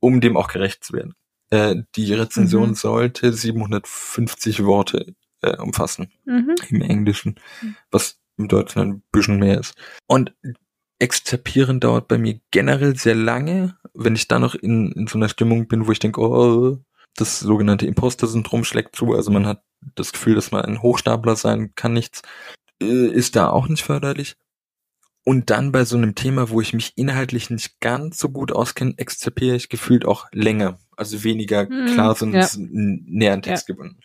[0.00, 1.14] um dem auch gerecht zu werden.
[1.50, 2.74] Äh, die Rezension Mhm.
[2.74, 5.14] sollte 750 Worte
[5.46, 6.54] äh, umfassen Mhm.
[6.68, 7.36] im Englischen,
[7.90, 9.74] was im Deutschen ein bisschen mehr ist.
[10.06, 10.34] Und
[10.98, 15.28] Exzerpieren dauert bei mir generell sehr lange, wenn ich da noch in, in so einer
[15.28, 16.78] Stimmung bin, wo ich denke, oh,
[17.16, 19.62] das sogenannte Imposter-Syndrom schlägt zu, also man hat
[19.94, 22.22] das Gefühl, dass man ein Hochstapler sein kann, nichts,
[22.82, 24.36] äh, ist da auch nicht förderlich.
[25.22, 28.94] Und dann bei so einem Thema, wo ich mich inhaltlich nicht ganz so gut auskenne,
[28.96, 32.48] exzerpiere ich gefühlt auch länger, also weniger Mhm, klar, sondern ja.
[32.56, 34.00] näher an Text gebunden.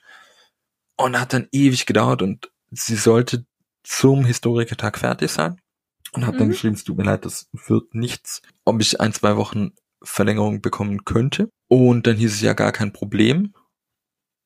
[1.04, 3.46] Und hat dann ewig gedauert und sie sollte
[3.84, 5.60] zum Historikertag fertig sein.
[6.14, 6.52] Und habe dann Mhm.
[6.52, 9.72] geschrieben, es tut mir leid, das wird nichts, ob ich ein, zwei Wochen
[10.04, 11.50] Verlängerung bekommen könnte.
[11.68, 13.54] Und dann hieß es ja gar kein Problem.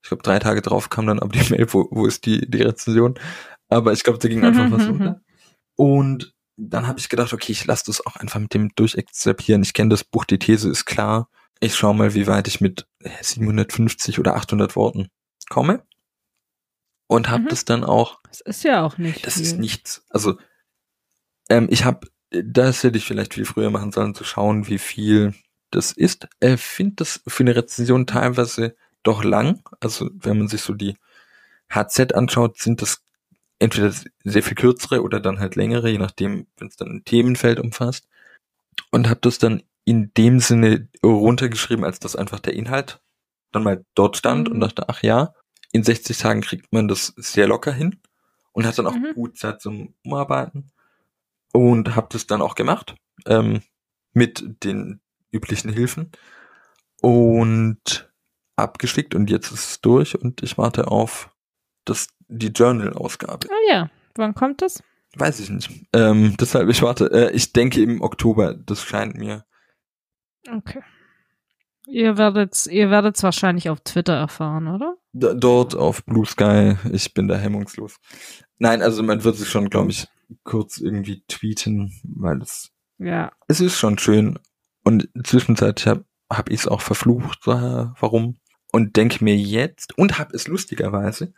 [0.03, 2.61] Ich glaube, drei Tage drauf kam dann aber die Mail, wo, wo ist die, die
[2.61, 3.15] Rezension.
[3.67, 5.21] Aber ich glaube, da ging einfach was unter.
[5.75, 9.63] Und dann habe ich gedacht, okay, ich lasse das auch einfach mit dem durchexzerpieren.
[9.63, 11.29] Ich kenne das Buch, die These ist klar.
[11.59, 12.87] Ich schaue mal, wie weit ich mit
[13.21, 15.07] 750 oder 800 Worten
[15.49, 15.83] komme.
[17.07, 17.47] Und habe Mhm.
[17.49, 19.25] das dann auch Das ist ja auch nicht.
[19.25, 19.43] das viel.
[19.43, 20.03] ist nichts.
[20.09, 20.37] Also,
[21.49, 25.33] ähm, ich habe, das hätte ich vielleicht viel früher machen sollen, zu schauen, wie viel
[25.71, 26.27] das ist.
[26.39, 29.61] Ich finde das für eine Rezension teilweise doch lang.
[29.79, 30.95] Also, wenn man sich so die
[31.71, 33.01] HZ anschaut, sind das
[33.59, 37.59] entweder sehr viel kürzere oder dann halt längere, je nachdem, wenn es dann ein Themenfeld
[37.59, 38.07] umfasst.
[38.91, 42.99] Und habe das dann in dem Sinne runtergeschrieben, als das einfach der Inhalt
[43.51, 44.55] dann mal dort stand Mhm.
[44.55, 45.33] und dachte, ach ja,
[45.75, 47.99] in 60 Tagen kriegt man das sehr locker hin
[48.53, 49.13] und hat dann auch Mhm.
[49.13, 50.71] gut Zeit zum Umarbeiten
[51.53, 53.61] und habe das dann auch gemacht ähm,
[54.13, 56.11] mit den üblichen Hilfen
[57.01, 58.09] und
[58.55, 61.29] abgeschickt und jetzt ist es durch und ich warte auf
[61.83, 63.47] das die Journal-Ausgabe.
[63.51, 64.81] Ah ja, wann kommt das?
[65.17, 65.69] Weiß ich nicht.
[65.93, 67.05] Ähm, deshalb ich warte.
[67.11, 68.53] Äh, ich denke im Oktober.
[68.53, 69.45] Das scheint mir.
[70.49, 70.81] Okay.
[71.87, 74.95] Ihr werdet ihr werdet's wahrscheinlich auf Twitter erfahren, oder?
[75.13, 77.97] D dort auf Blue Sky, ich bin da hemmungslos.
[78.57, 80.07] Nein, also man wird sich schon, glaube ich,
[80.43, 83.31] kurz irgendwie tweeten, weil es Ja.
[83.47, 84.39] es ist schon schön.
[84.83, 87.51] Und zwischenzeitlich habe hab ich es auch verflucht, äh,
[87.99, 88.37] warum.
[88.71, 91.33] Und denke mir jetzt, und habe es lustigerweise,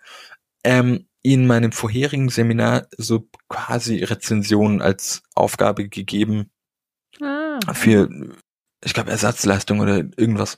[0.64, 6.50] ähm, in meinem vorherigen Seminar so quasi Rezensionen als Aufgabe gegeben
[7.22, 7.60] Ah.
[7.74, 8.10] für,
[8.84, 10.58] ich glaube, Ersatzleistung oder irgendwas.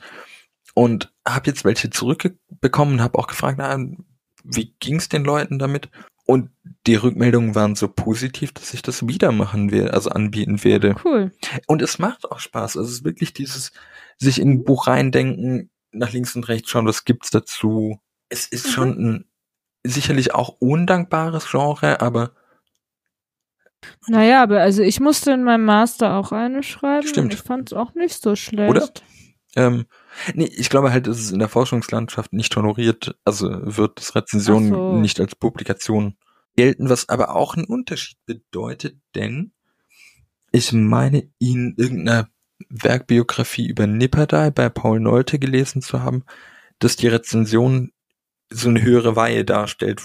[0.73, 3.77] Und habe jetzt welche zurückbekommen und habe auch gefragt, na,
[4.43, 5.89] wie ging's den Leuten damit?
[6.25, 6.51] Und
[6.86, 10.95] die Rückmeldungen waren so positiv, dass ich das wieder machen werde, also anbieten werde.
[11.03, 11.32] Cool.
[11.65, 12.77] Und es macht auch Spaß.
[12.77, 13.71] Also es ist wirklich dieses,
[14.17, 17.99] sich in ein Buch reindenken, nach links und rechts schauen, was gibt's dazu.
[18.29, 18.71] Es ist Mhm.
[18.71, 19.25] schon ein
[19.84, 22.32] sicherlich auch undankbares Genre, aber
[24.08, 27.08] Naja, aber also ich musste in meinem Master auch eine schreiben.
[27.08, 27.26] Stimmt.
[27.26, 28.70] Und ich fand's auch nicht so schlecht.
[28.70, 28.89] Oder?
[29.56, 29.86] ähm,
[30.34, 34.74] nee, ich glaube halt, dass es in der Forschungslandschaft nicht honoriert, also wird das Rezensionen
[34.74, 34.96] Ach so.
[34.98, 36.18] nicht als Publikation
[36.56, 39.54] gelten, was aber auch einen Unterschied bedeutet, denn
[40.52, 42.28] ich meine, in irgendeiner
[42.70, 46.24] Werkbiografie über Nipperdai bei Paul Nolte gelesen zu haben,
[46.80, 47.92] dass die Rezension
[48.50, 50.02] so eine höhere Weihe darstellt,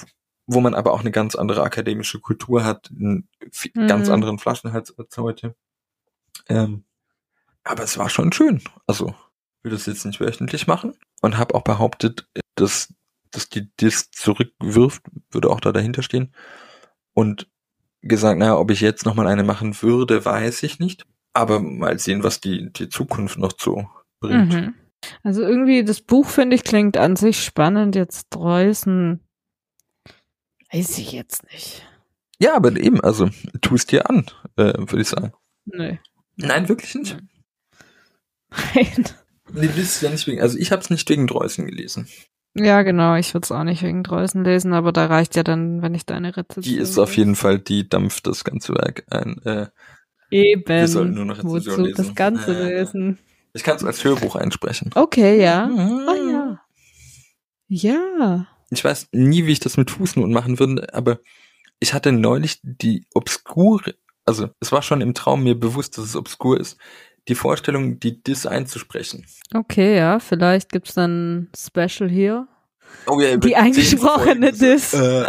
[0.47, 3.29] wo man aber auch eine ganz andere akademische Kultur hat, einen
[3.75, 3.87] Mhm.
[3.87, 5.55] ganz anderen Flaschenhals als heute.
[6.49, 6.85] Ähm,
[7.63, 8.63] aber es war schon schön.
[8.87, 12.93] Also, ich will das jetzt nicht wöchentlich machen und habe auch behauptet, dass,
[13.31, 16.35] dass die Dis zurückwirft, würde auch da dahinter stehen.
[17.15, 17.49] Und
[18.03, 21.07] gesagt, naja, ob ich jetzt nochmal eine machen würde, weiß ich nicht.
[21.33, 23.89] Aber mal sehen, was die, die Zukunft noch so
[24.21, 24.53] bringt.
[24.53, 24.75] Mhm.
[25.23, 27.97] Also irgendwie, das Buch, finde ich, klingt an sich spannend.
[27.97, 29.21] Jetzt Dreußen.
[30.75, 31.87] Weiß ich jetzt nicht.
[32.39, 35.33] Ja, aber eben, also tu es dir an, äh, würde ich sagen.
[35.67, 36.01] Nee.
[36.37, 37.17] Nein, wirklich nicht.
[38.75, 39.05] Nein.
[39.53, 42.09] Nee, das ist ja nicht wegen, also ich habe es nicht wegen Dreußen gelesen.
[42.55, 43.17] Ja, genau.
[43.17, 46.07] Ich würde es auch nicht wegen Dreußen lesen, aber da reicht ja dann, wenn ich
[46.07, 46.75] deine Rezension.
[46.75, 49.41] Die ist auf jeden Fall, die dampft das ganze Werk ein.
[49.45, 49.67] Äh,
[50.31, 50.67] Eben.
[50.67, 51.97] Wir sollten nur noch Rezension Wozu lesen.
[51.97, 52.67] das Ganze ja.
[52.67, 53.19] lesen?
[53.53, 54.91] ich kann es als Hörbuch einsprechen.
[54.95, 55.67] Okay, ja.
[55.67, 56.09] Mhm.
[56.09, 56.61] Ah ja.
[57.69, 58.47] Ja.
[58.75, 61.19] Ich weiß nie, wie ich das mit Fußnoten machen würde, aber
[61.81, 66.17] ich hatte neulich die obskure, also es war schon im Traum mir bewusst, dass es
[66.17, 66.79] obskur ist,
[67.29, 69.27] die Vorstellung, die Dis einzusprechen.
[69.55, 70.19] Okay, ja.
[70.19, 72.47] Vielleicht gibt's dann ein Special hier.
[73.07, 74.53] Oh ja, Die eingesprochene.
[74.53, 74.93] Dis.
[74.95, 75.25] Äh,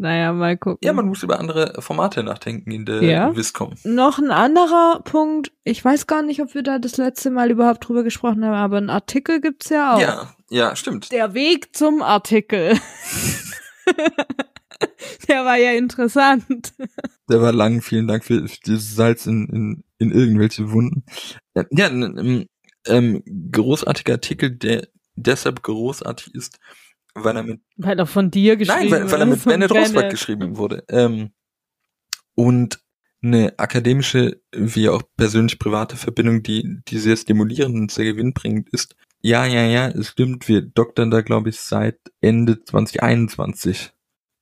[0.00, 0.78] Naja, mal gucken.
[0.82, 3.36] ja, man muss über andere Formate nachdenken in der Ja.
[3.36, 3.74] Viscom.
[3.84, 5.52] Noch ein anderer Punkt.
[5.62, 8.78] Ich weiß gar nicht, ob wir da das letzte Mal überhaupt drüber gesprochen haben, aber
[8.78, 10.00] einen Artikel gibt's ja auch.
[10.00, 11.12] Ja, ja, stimmt.
[11.12, 12.78] Der Weg zum Artikel.
[15.28, 16.72] Der war ja interessant.
[17.28, 21.04] Der war lang, vielen Dank für dieses Salz in, in, in irgendwelche Wunden.
[21.70, 22.46] Ja, ein
[22.86, 26.58] ähm, großartiger Artikel, der deshalb großartig ist,
[27.14, 30.10] weil er mit Weil er von dir geschrieben Nein, weil, weil er mit Bennett Rosberg
[30.10, 30.84] geschrieben wurde.
[30.88, 31.30] Ähm,
[32.34, 32.80] und
[33.22, 38.96] eine akademische, wie auch persönlich private Verbindung, die, die sehr stimulierend und sehr gewinnbringend ist.
[39.20, 40.48] Ja, ja, ja, es stimmt.
[40.48, 43.92] Wir doktern da, glaube ich, seit Ende 2021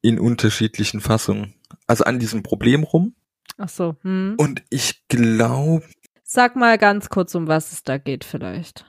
[0.02, 1.54] in unterschiedlichen Fassungen.
[1.88, 3.16] Also an diesem Problem rum.
[3.57, 3.96] Ach so.
[4.02, 4.37] Hm.
[4.38, 5.83] Und ich glaube,
[6.31, 8.85] Sag mal ganz kurz, um was es da geht vielleicht.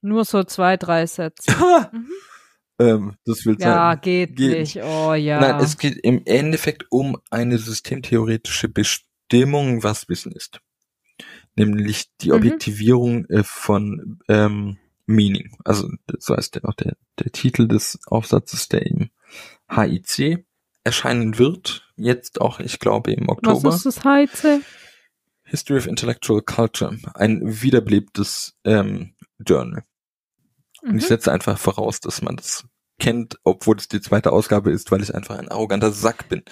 [0.00, 1.52] Nur so zwei, drei Sätze.
[1.92, 2.10] Mhm.
[2.78, 4.00] Ähm, das will Ja, sagen.
[4.02, 4.58] geht, Geht.
[4.58, 4.76] nicht.
[4.82, 5.40] Oh ja.
[5.40, 10.60] Nein, es geht im Endeffekt um eine systemtheoretische Bestimmung, was Wissen ist.
[11.56, 12.34] Nämlich die Mhm.
[12.34, 15.56] Objektivierung äh, von ähm, Meaning.
[15.64, 15.88] Also
[16.18, 19.10] so heißt der, auch der, der Titel des Aufsatzes, der im
[19.70, 20.44] HIC
[20.84, 21.88] erscheinen wird.
[21.96, 23.64] Jetzt auch, ich glaube, im Oktober.
[23.64, 24.60] was ist das Heize?
[25.44, 26.96] History of Intellectual Culture.
[27.14, 29.14] Ein wiederbelebtes ähm,
[29.44, 29.82] Journal.
[30.88, 31.08] Und ich Mhm.
[31.08, 32.64] setze einfach voraus, dass man das
[32.98, 36.42] kennt, obwohl es die zweite Ausgabe ist, weil ich einfach ein arroganter Sack bin.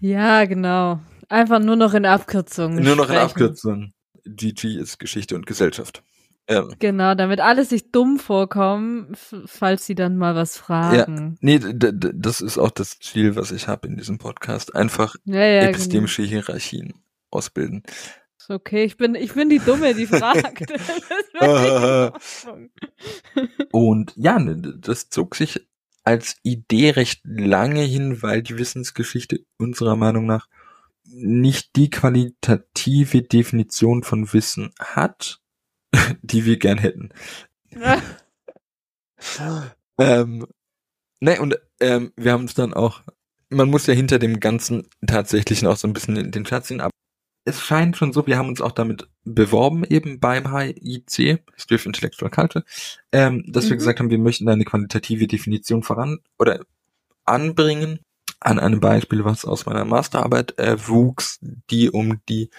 [0.00, 1.00] Ja, genau.
[1.28, 2.84] Einfach nur noch in Abkürzungen.
[2.84, 3.30] Nur noch in sprechen.
[3.30, 3.92] Abkürzung.
[4.26, 6.02] GG ist Geschichte und Gesellschaft.
[6.48, 11.36] Ähm, Genau, damit alle sich dumm vorkommen, falls sie dann mal was fragen.
[11.40, 14.74] nee, d- d- das ist auch das Ziel, was ich habe in diesem Podcast.
[14.76, 15.70] Einfach Ja, ja, genau.
[15.72, 16.94] epistemische Hierarchien
[17.30, 17.82] ausbilden.
[18.46, 20.72] Ist okay, ich bin, ich bin die Dumme, die fragt.
[23.72, 25.66] Und ja, ne, das zog sich
[26.04, 30.46] als Idee recht lange hin, weil die Wissensgeschichte unserer Meinung nach
[31.02, 35.40] nicht die qualitative Definition von Wissen hat,
[36.22, 37.08] die wir gern hätten.
[39.98, 40.46] Ähm,
[41.20, 43.02] ne, und ähm, wir haben uns dann auch,
[43.48, 46.82] man muss ja hinter dem Ganzen tatsächlich noch so ein bisschen den, den Schatz ziehen,
[46.82, 46.90] aber
[47.46, 51.86] es scheint schon so, wir haben uns auch damit beworben, eben beim HIC, History of
[51.86, 52.64] Intellectual Culture,
[53.12, 53.70] ähm, dass mhm.
[53.70, 56.60] wir gesagt haben, wir möchten eine qualitative Definition voran oder
[57.24, 58.00] anbringen.
[58.40, 61.38] An einem Beispiel, was aus meiner Masterarbeit äh, wuchs,
[61.70, 62.50] die um die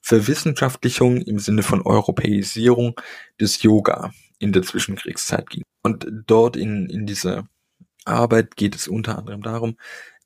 [0.00, 3.00] Verwissenschaftlichung im Sinne von Europäisierung
[3.40, 5.64] des Yoga in der Zwischenkriegszeit ging.
[5.82, 7.48] Und dort in, in dieser
[8.04, 9.76] Arbeit geht es unter anderem darum,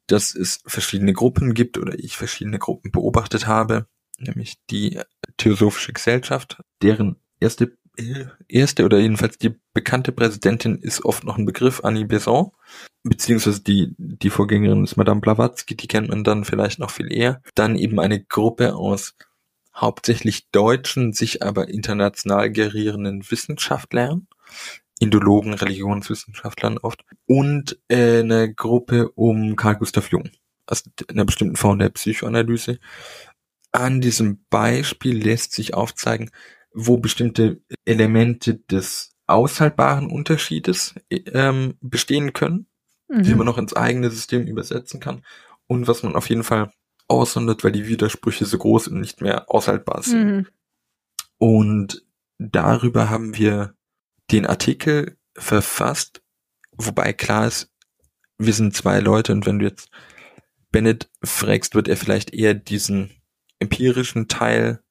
[0.09, 3.87] dass es verschiedene Gruppen gibt oder ich verschiedene Gruppen beobachtet habe,
[4.18, 5.00] nämlich die
[5.37, 7.76] Theosophische Gesellschaft, deren erste
[8.46, 12.52] erste oder jedenfalls die bekannte Präsidentin ist oft noch ein Begriff, Annie Besant,
[13.02, 17.42] beziehungsweise die, die Vorgängerin ist Madame Blavatsky, die kennt man dann vielleicht noch viel eher.
[17.54, 19.14] Dann eben eine Gruppe aus
[19.74, 24.26] hauptsächlich deutschen, sich aber international gerierenden Wissenschaftlern,
[24.98, 30.31] Indologen, Religionswissenschaftlern oft, und äh, eine Gruppe um Carl Gustav Jung,
[30.66, 32.78] aus einer bestimmten Form der Psychoanalyse.
[33.72, 36.31] An diesem Beispiel lässt sich aufzeigen,
[36.72, 42.66] wo bestimmte Elemente des aushaltbaren Unterschiedes ähm, bestehen können,
[43.09, 43.22] mhm.
[43.22, 45.22] die man noch ins eigene System übersetzen kann
[45.66, 46.72] und was man auf jeden Fall
[47.09, 50.24] aussondert, weil die Widersprüche so groß und nicht mehr aushaltbar sind.
[50.24, 50.46] Mhm.
[51.38, 52.07] Und
[52.38, 53.74] darüber haben wir
[54.31, 56.22] den Artikel verfasst,
[56.72, 57.70] wobei klar ist,
[58.38, 59.90] wir sind zwei Leute und wenn du jetzt
[60.70, 63.11] Bennett fragst, wird er vielleicht eher diesen
[63.59, 64.83] empirischen Teil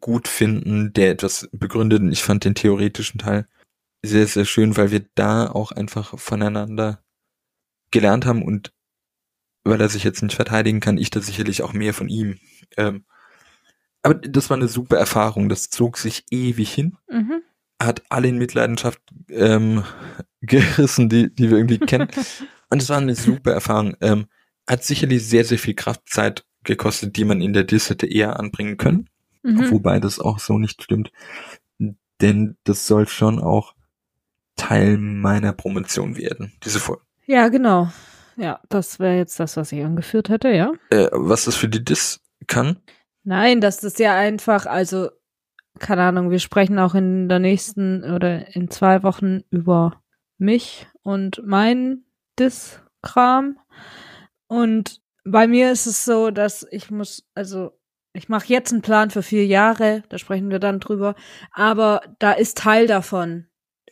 [0.00, 3.46] gut finden, der etwas begründet und ich fand den theoretischen Teil
[4.02, 7.02] sehr, sehr schön, weil wir da auch einfach voneinander
[7.90, 8.72] gelernt haben und
[9.62, 12.38] weil er sich jetzt nicht verteidigen kann, ich da sicherlich auch mehr von ihm.
[12.76, 13.04] Ähm,
[14.02, 16.96] aber das war eine super Erfahrung, das zog sich ewig hin.
[17.08, 17.42] Mhm
[17.84, 19.84] hat alle in Mitleidenschaft ähm,
[20.40, 22.08] gerissen, die, die wir irgendwie kennen.
[22.70, 23.96] Und es war eine super Erfahrung.
[24.00, 24.26] Ähm,
[24.68, 28.76] hat sicherlich sehr, sehr viel Kraftzeit gekostet, die man in der Diss hätte eher anbringen
[28.76, 29.08] können.
[29.42, 29.70] Mhm.
[29.70, 31.12] Wobei das auch so nicht stimmt.
[32.20, 33.74] Denn das soll schon auch
[34.56, 37.02] Teil meiner Promotion werden, diese Folge.
[37.26, 37.90] Ja, genau.
[38.36, 40.72] Ja, das wäre jetzt das, was ich angeführt hätte, ja.
[40.90, 42.78] Äh, was das für die Diss kann?
[43.22, 45.10] Nein, das ist ja einfach, also
[45.78, 50.00] keine Ahnung, wir sprechen auch in der nächsten oder in zwei Wochen über
[50.38, 52.04] mich und mein
[52.38, 53.58] Diskram.
[54.46, 57.72] Und bei mir ist es so, dass ich muss, also
[58.12, 61.14] ich mache jetzt einen Plan für vier Jahre, da sprechen wir dann drüber,
[61.52, 63.46] aber da ist Teil davon,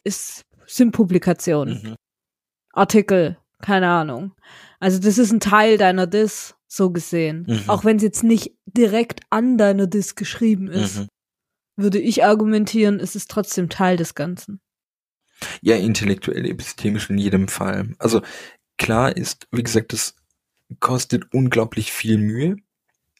[0.04, 1.96] ist, sind Publikationen, mhm.
[2.72, 4.34] Artikel, keine Ahnung.
[4.78, 7.46] Also das ist ein Teil deiner Dis, so gesehen.
[7.48, 7.62] Mhm.
[7.68, 11.00] Auch wenn es jetzt nicht direkt an deiner Dis geschrieben ist.
[11.00, 11.08] Mhm
[11.76, 14.60] würde ich argumentieren, ist es trotzdem Teil des Ganzen.
[15.60, 17.94] Ja, intellektuell, epistemisch in jedem Fall.
[17.98, 18.22] Also
[18.78, 20.14] klar ist, wie gesagt, das
[20.80, 22.56] kostet unglaublich viel Mühe.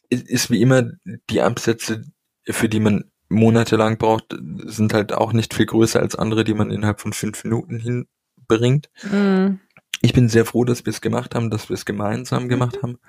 [0.09, 0.91] Ist wie immer,
[1.29, 2.03] die Absätze,
[2.45, 4.35] für die man monatelang braucht,
[4.65, 8.89] sind halt auch nicht viel größer als andere, die man innerhalb von fünf Minuten hinbringt.
[9.09, 9.59] Mhm.
[10.01, 12.99] Ich bin sehr froh, dass wir es gemacht haben, dass wir es gemeinsam gemacht haben,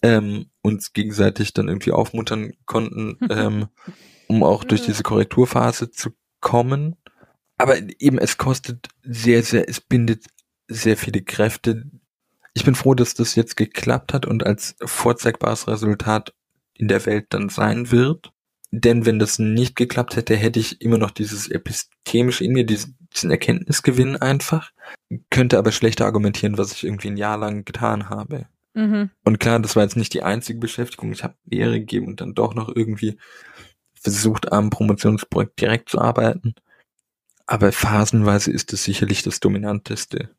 [0.00, 3.18] ähm, uns gegenseitig dann irgendwie aufmuntern konnten.
[3.30, 3.68] ähm,
[4.28, 6.96] um auch durch diese Korrekturphase zu kommen.
[7.58, 10.26] Aber eben, es kostet sehr, sehr, es bindet
[10.68, 11.90] sehr viele Kräfte.
[12.56, 16.32] Ich bin froh, dass das jetzt geklappt hat und als vorzeigbares Resultat
[16.72, 18.32] in der Welt dann sein wird.
[18.70, 22.96] Denn wenn das nicht geklappt hätte, hätte ich immer noch dieses epistemische in mir, diesen,
[23.14, 24.70] diesen Erkenntnisgewinn einfach,
[25.28, 28.46] könnte aber schlechter argumentieren, was ich irgendwie ein Jahr lang getan habe.
[28.72, 29.10] Mhm.
[29.22, 31.12] Und klar, das war jetzt nicht die einzige Beschäftigung.
[31.12, 33.18] Ich habe Lehre gegeben und dann doch noch irgendwie
[33.92, 36.54] versucht, am Promotionsprojekt direkt zu arbeiten.
[37.44, 40.30] Aber phasenweise ist es sicherlich das dominanteste.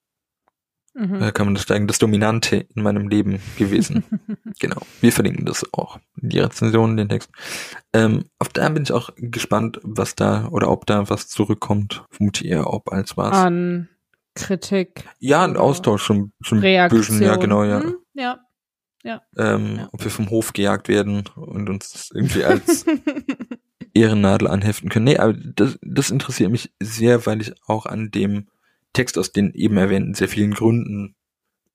[0.97, 1.31] Mhm.
[1.33, 4.03] Kann man das sagen, das Dominante in meinem Leben gewesen.
[4.59, 4.81] genau.
[4.99, 5.99] Wir verlinken das auch.
[6.15, 7.29] Die Rezensionen, den Text.
[7.93, 12.03] Ähm, auf da bin ich auch gespannt, was da oder ob da was zurückkommt.
[12.09, 13.33] Vermute eher ob als was.
[13.33, 13.89] An
[14.33, 15.03] Kritik.
[15.19, 16.99] Ja, ein Austausch schon, schon Reaktion.
[16.99, 17.83] bisschen, ja, genau, ja.
[17.83, 18.39] Hm, ja.
[19.03, 19.21] Ja.
[19.37, 19.89] Ähm, ja.
[19.91, 22.85] Ob wir vom Hof gejagt werden und uns irgendwie als
[23.93, 25.05] Ehrennadel anheften können.
[25.05, 28.47] Nee, aber das, das interessiert mich sehr, weil ich auch an dem
[28.93, 31.15] Text aus den eben erwähnten sehr vielen Gründen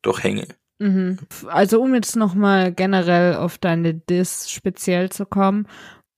[0.03, 0.49] doch hänge.
[0.79, 1.19] Mhm.
[1.47, 5.69] Also um jetzt nochmal generell auf deine Dis speziell zu kommen,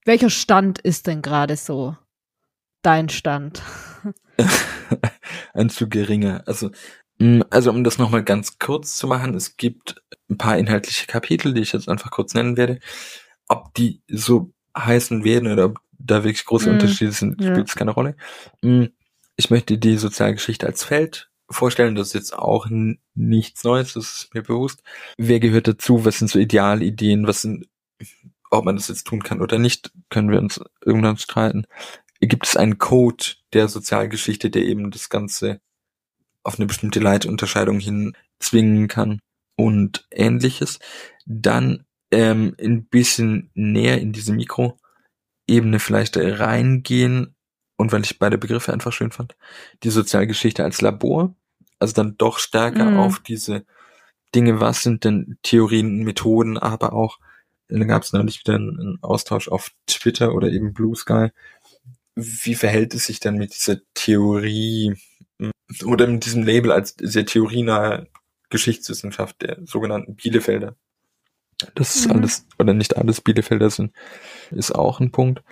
[0.05, 1.95] welcher Stand ist denn gerade so
[2.81, 3.61] dein Stand?
[5.53, 6.43] Ein zu geringer.
[6.45, 6.71] Also,
[7.19, 11.53] mm, also um das nochmal ganz kurz zu machen, es gibt ein paar inhaltliche Kapitel,
[11.53, 12.79] die ich jetzt einfach kurz nennen werde.
[13.47, 16.75] Ob die so heißen werden oder ob da wirklich große mhm.
[16.75, 17.51] Unterschiede sind, ja.
[17.51, 18.15] spielt es keine Rolle.
[18.61, 18.85] Mm,
[19.35, 21.95] ich möchte die Sozialgeschichte als Feld vorstellen.
[21.95, 22.67] Das ist jetzt auch
[23.13, 24.81] nichts Neues, das ist mir bewusst.
[25.17, 26.05] Wer gehört dazu?
[26.05, 27.27] Was sind so Idealideen?
[27.27, 27.67] Was sind
[28.51, 31.65] ob man das jetzt tun kann oder nicht, können wir uns irgendwann streiten.
[32.19, 35.59] Gibt es einen Code der Sozialgeschichte, der eben das Ganze
[36.43, 39.19] auf eine bestimmte Leitunterscheidung hin zwingen kann
[39.55, 40.79] und ähnliches.
[41.25, 47.34] Dann ähm, ein bisschen näher in diese Mikroebene vielleicht reingehen
[47.77, 49.35] und weil ich beide Begriffe einfach schön fand,
[49.83, 51.35] die Sozialgeschichte als Labor,
[51.79, 52.97] also dann doch stärker mhm.
[52.97, 53.65] auf diese
[54.33, 57.19] Dinge, was sind denn Theorien, Methoden, aber auch,
[57.67, 61.29] da gab es neulich wieder einen Austausch auf Twitter oder eben Blue Sky,
[62.15, 64.95] wie verhält es sich dann mit dieser Theorie
[65.83, 68.07] oder mit diesem Label als sehr theorienahe
[68.49, 70.75] Geschichtswissenschaft der sogenannten Bielefelder?
[71.73, 72.17] Das ist mhm.
[72.17, 73.93] alles, oder nicht alles Bielefelder sind,
[74.51, 75.43] ist auch ein Punkt.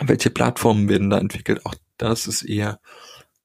[0.00, 1.64] Welche Plattformen werden da entwickelt?
[1.64, 2.80] Auch das ist eher,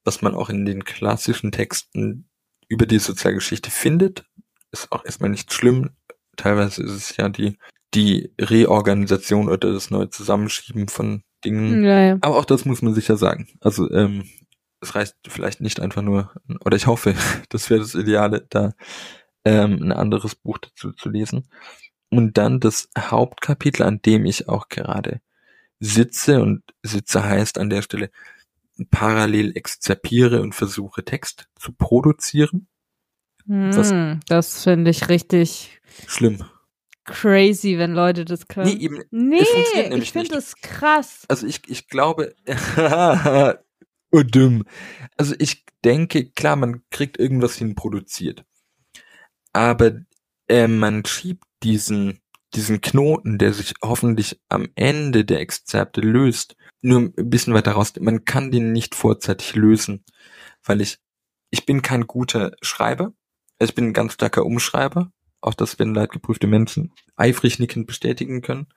[0.04, 2.30] was man auch in den klassischen Texten
[2.68, 4.26] über die Sozialgeschichte findet.
[4.72, 5.92] Ist auch erstmal nicht schlimm.
[6.36, 7.58] Teilweise ist es ja die,
[7.94, 11.84] die Reorganisation oder das neue Zusammenschieben von Dingen.
[11.84, 12.18] Ja, ja.
[12.22, 13.48] Aber auch das muss man sicher sagen.
[13.60, 14.30] Also ähm,
[14.82, 16.32] es reicht vielleicht nicht einfach nur,
[16.66, 17.16] oder ich hoffe,
[17.50, 18.74] das wäre das Ideale, da
[19.46, 21.48] ähm, ein anderes Buch dazu zu lesen.
[22.10, 25.22] Und dann das Hauptkapitel, an dem ich auch gerade
[25.82, 28.12] sitze und sitze heißt an der Stelle
[28.90, 32.68] parallel exzerpiere und versuche Text zu produzieren.
[33.46, 36.46] Mm, das finde ich richtig schlimm.
[37.04, 38.68] Crazy, wenn Leute das können.
[38.68, 39.44] Nee, eben, nee
[39.98, 41.26] ich finde das krass.
[41.28, 42.36] Also ich, ich glaube,
[44.12, 44.64] oh dumm.
[45.18, 48.46] Also ich denke, klar, man kriegt irgendwas hin produziert.
[49.52, 49.94] Aber
[50.48, 52.20] äh, man schiebt diesen,
[52.56, 57.94] diesen Knoten, der sich hoffentlich am Ende der Exzerpte löst, nur ein bisschen weiter raus.
[58.00, 60.04] Man kann den nicht vorzeitig lösen,
[60.64, 61.00] weil ich,
[61.50, 63.14] ich bin kein guter Schreiber.
[63.60, 65.12] Ich bin ein ganz starker Umschreiber.
[65.40, 68.68] Auch das werden leidgeprüfte Menschen eifrig nickend bestätigen können.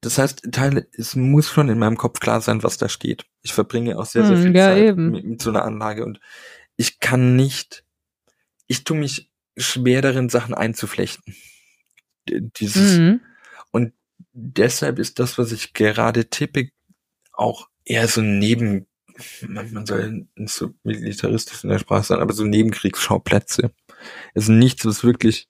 [0.00, 3.26] Das heißt, Teile, es muss schon in meinem Kopf klar sein, was da steht.
[3.42, 6.20] Ich verbringe auch sehr, sehr hm, viel ja, Zeit mit, mit so einer Anlage und
[6.76, 7.84] ich kann nicht,
[8.68, 11.34] ich tue mich schwer darin, Sachen einzuflechten
[12.58, 13.20] dieses mhm.
[13.70, 13.92] und
[14.32, 16.70] deshalb ist das, was ich gerade tippe,
[17.32, 18.86] auch eher so neben
[19.48, 23.72] man soll nicht so militaristisch in der Sprache sein, aber so Nebenkriegsschauplätze.
[24.34, 25.48] Es ist nichts, was wirklich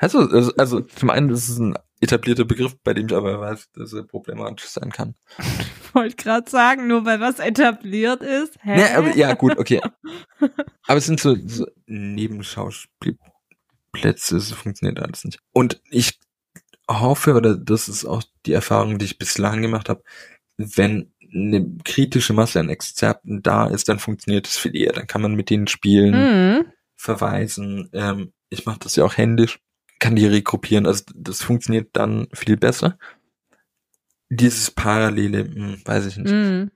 [0.00, 3.70] also, also, also zum einen ist es ein etablierter Begriff, bei dem ich aber weiß,
[3.72, 5.14] dass er problematisch sein kann.
[5.90, 8.54] Ich wollte gerade sagen, nur weil was etabliert ist.
[8.62, 8.76] Hä?
[8.76, 9.80] Nee, aber, ja, gut, okay.
[10.86, 13.18] aber es sind so, so Nebenschauspiel
[13.92, 15.40] Plätze, es funktioniert alles nicht.
[15.52, 16.18] Und ich
[16.88, 20.02] hoffe, oder das ist auch die Erfahrung, die ich bislang gemacht habe,
[20.56, 24.92] wenn eine kritische Masse an Exzerpten da ist, dann funktioniert es viel eher.
[24.92, 26.14] Dann kann man mit denen spielen,
[26.58, 26.64] mhm.
[26.96, 27.88] verweisen.
[27.92, 29.60] Ähm, ich mache das ja auch händisch,
[30.00, 30.86] kann die regruppieren.
[30.86, 32.98] Also das funktioniert dann viel besser.
[34.28, 36.32] Dieses Parallele, mh, hm, weiß ich nicht.
[36.32, 36.70] Mhm.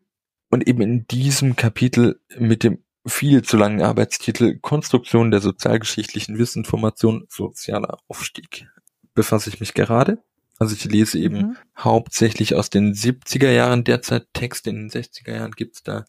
[0.51, 7.27] Und eben in diesem Kapitel mit dem viel zu langen Arbeitstitel Konstruktion der sozialgeschichtlichen Wissinformation,
[7.29, 8.67] sozialer Aufstieg
[9.15, 10.19] befasse ich mich gerade.
[10.59, 11.57] Also ich lese eben mhm.
[11.77, 16.05] hauptsächlich aus den 70er Jahren derzeit Texte, in den 60er Jahren gibt's da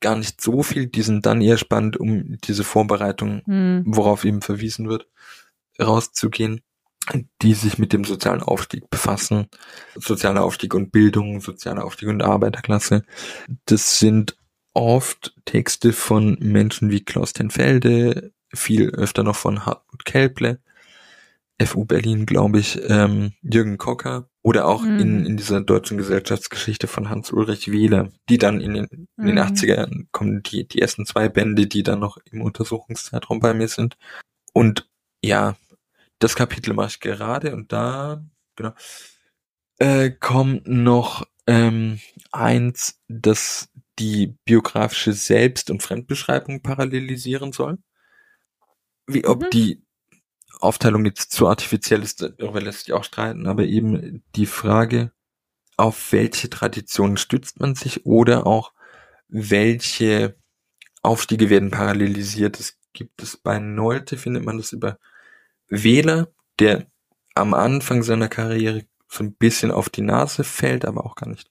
[0.00, 3.84] gar nicht so viel, die sind dann eher spannend, um diese Vorbereitung, mhm.
[3.86, 5.06] worauf eben verwiesen wird,
[5.80, 6.60] rauszugehen,
[7.40, 9.46] die sich mit dem sozialen Aufstieg befassen.
[9.94, 13.04] Sozialer Aufstieg und Bildung, sozialer Aufstieg und Arbeiterklasse.
[13.66, 14.36] Das sind
[14.74, 20.60] oft Texte von Menschen wie Klaus Tenfelde, viel öfter noch von Hartmut Kelble,
[21.60, 24.98] FU Berlin, glaube ich, ähm, Jürgen Kocker oder auch mhm.
[24.98, 29.62] in, in dieser deutschen Gesellschaftsgeschichte von Hans-Ulrich Wähler, die dann in den, in den 80er
[29.62, 29.68] mhm.
[29.68, 33.96] Jahren kommen, die, die ersten zwei Bände, die dann noch im Untersuchungszeitraum bei mir sind.
[34.52, 34.88] Und
[35.22, 35.56] ja,
[36.18, 38.24] das Kapitel mache ich gerade und da,
[38.56, 38.72] genau,
[39.78, 42.00] äh, kommt noch ähm,
[42.30, 43.68] eins, das
[43.98, 47.78] die biografische Selbst- und Fremdbeschreibung parallelisieren soll.
[49.06, 49.50] Wie ob mhm.
[49.52, 49.82] die
[50.60, 55.12] Aufteilung jetzt zu artifiziell ist, darüber lässt sich auch streiten, aber eben die Frage,
[55.76, 58.72] auf welche Traditionen stützt man sich oder auch
[59.28, 60.36] welche
[61.02, 62.58] Aufstiege werden parallelisiert.
[62.58, 64.98] Das gibt es bei Nolte, findet man das über
[65.68, 66.28] Wähler,
[66.58, 66.86] der
[67.34, 71.50] am Anfang seiner Karriere so ein bisschen auf die Nase fällt, aber auch gar nicht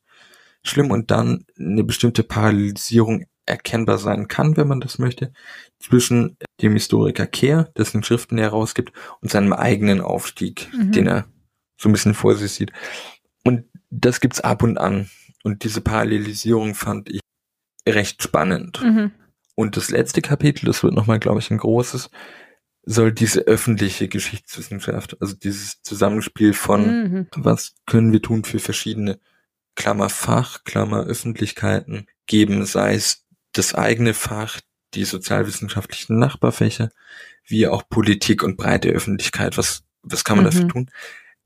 [0.64, 5.34] schlimm und dann eine bestimmte Parallelisierung erkennbar sein kann, wenn man das möchte,
[5.80, 10.91] zwischen dem Historiker Kehr, dessen Schriften er herausgibt, und seinem eigenen Aufstieg, mhm.
[10.91, 11.26] den er
[11.78, 12.72] so ein bisschen vor sich sieht.
[13.43, 15.09] Und das gibt's ab und an.
[15.43, 17.20] Und diese Parallelisierung fand ich
[17.88, 18.82] recht spannend.
[18.84, 19.12] Mhm.
[19.55, 22.09] Und das letzte Kapitel, das wird nochmal, glaube ich, ein großes,
[22.84, 27.28] soll diese öffentliche Geschichtswissenschaft, also dieses Zusammenspiel von Mhm.
[27.36, 29.20] was können wir tun für verschiedene
[29.76, 34.59] Klammer Fach, Klammer Öffentlichkeiten geben, sei es das eigene Fach,
[34.93, 36.89] die sozialwissenschaftlichen Nachbarfächer,
[37.45, 39.57] wie auch Politik und breite Öffentlichkeit.
[39.57, 40.49] Was, was kann man Mhm.
[40.49, 40.91] dafür tun?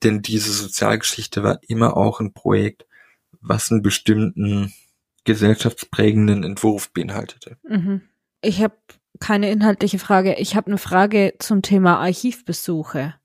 [0.03, 2.86] Denn diese Sozialgeschichte war immer auch ein Projekt,
[3.41, 4.73] was einen bestimmten
[5.23, 7.57] gesellschaftsprägenden Entwurf beinhaltete.
[7.67, 8.01] Mhm.
[8.41, 8.76] Ich habe
[9.19, 10.36] keine inhaltliche Frage.
[10.36, 13.15] Ich habe eine Frage zum Thema Archivbesuche.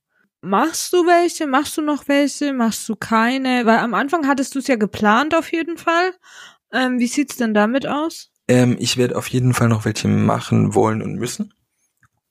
[0.43, 1.47] Machst du welche?
[1.47, 2.53] Machst du noch welche?
[2.53, 3.67] Machst du keine?
[3.67, 6.13] Weil am Anfang hattest du es ja geplant auf jeden Fall.
[6.73, 8.31] Ähm, wie sieht's denn damit aus?
[8.49, 11.53] Ähm, ich werde auf jeden Fall noch welche machen wollen und müssen.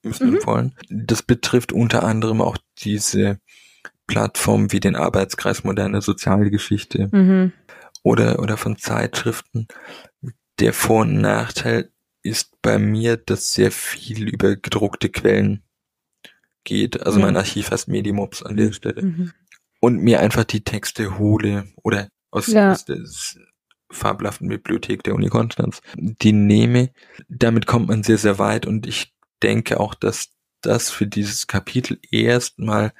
[0.02, 0.34] Müssen Mhm.
[0.36, 0.74] und wollen.
[0.88, 3.38] Das betrifft unter anderem auch diese
[4.06, 7.52] Plattformen wie den Arbeitskreis Moderne Sozialgeschichte Mhm.
[8.02, 9.68] oder, oder von Zeitschriften.
[10.58, 11.90] Der Vor- und Nachteil
[12.22, 15.62] ist bei mir, dass sehr viel über gedruckte Quellen
[16.64, 17.02] geht.
[17.04, 17.26] Also Ja.
[17.26, 19.02] mein Archiv heißt Medimops an der Stelle.
[19.02, 19.32] Mhm.
[19.80, 22.72] Und mir einfach die Texte hole oder aus, Ja.
[22.72, 22.98] aus der
[23.90, 26.90] fabelhaften Bibliothek der Uni Konstanz die nehme.
[27.28, 30.28] Damit kommt man sehr, sehr weit und ich denke auch, dass
[30.60, 32.92] das für dieses Kapitel erstmal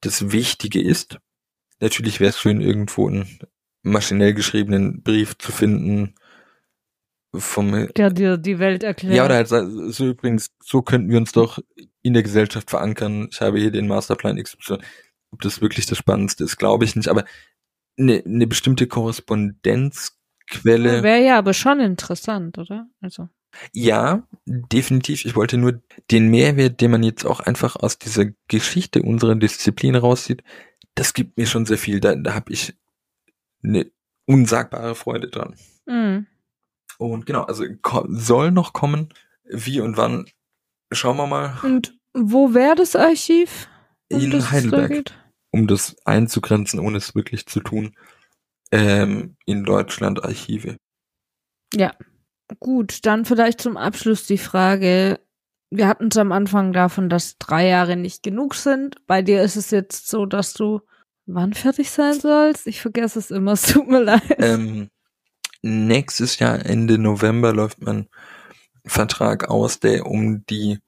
[0.00, 1.18] das Wichtige ist.
[1.80, 3.38] Natürlich wäre es schön, irgendwo einen
[3.82, 6.14] maschinell geschriebenen Brief zu finden
[7.40, 9.14] vom Der dir die Welt erklärt.
[9.14, 11.58] ja, oder halt so übrigens, so könnten wir uns doch
[12.02, 13.28] in der Gesellschaft verankern.
[13.30, 14.78] Ich habe hier den Masterplan XY.
[15.30, 17.08] Ob das wirklich das Spannendste ist, glaube ich nicht.
[17.08, 17.24] Aber
[17.98, 22.86] eine, eine bestimmte Korrespondenzquelle, Wäre ja aber schon interessant, oder?
[23.00, 23.28] Also.
[23.72, 25.24] ja, definitiv.
[25.24, 25.80] Ich wollte nur
[26.10, 30.42] den Mehrwert, den man jetzt auch einfach aus dieser Geschichte unserer Disziplin rauszieht,
[30.94, 32.00] das gibt mir schon sehr viel.
[32.00, 32.74] Da, da habe ich
[33.62, 33.90] eine
[34.26, 35.54] unsagbare Freude dran.
[35.86, 36.26] Mhm.
[36.98, 37.64] Und genau, also
[38.08, 39.08] soll noch kommen.
[39.44, 40.26] Wie und wann?
[40.92, 41.58] Schauen wir mal.
[41.62, 43.68] Und wo wäre das Archiv?
[44.10, 44.90] um In das da Heidelberg.
[44.90, 45.14] geht?
[45.50, 47.94] um das einzugrenzen, ohne es wirklich zu tun,
[48.72, 50.76] ähm, in Deutschland Archive.
[52.60, 55.20] Gut, dann vielleicht zum Abschluss die Frage.
[55.70, 58.96] Wir hatten es am Anfang davon, dass drei Jahre nicht genug sind.
[59.06, 60.80] Bei dir ist es jetzt so, dass du
[61.26, 62.66] wann fertig sein sollst?
[62.66, 64.22] Ich vergesse es immer, es tut mir leid.
[64.38, 64.88] Ähm,
[65.64, 68.08] nächstes Jahr, Ende November, läuft mein
[68.84, 70.78] Vertrag aus, der um die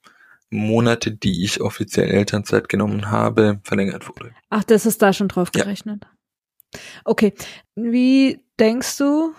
[0.50, 4.32] Monate, die ich offiziell Elternzeit genommen habe, verlängert wurde.
[4.50, 5.64] Ach, das ist da schon drauf Ja.
[5.64, 6.06] gerechnet.
[7.04, 7.32] Okay.
[7.74, 9.32] Wie denkst du?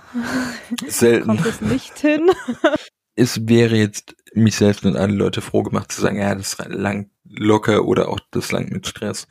[0.87, 1.27] Selten.
[1.27, 2.29] Kommt es nicht hin?
[3.19, 7.09] Es wäre jetzt mich selbst und alle Leute froh gemacht zu sagen, ja, das langt
[7.25, 9.27] locker oder auch das langt mit Stress.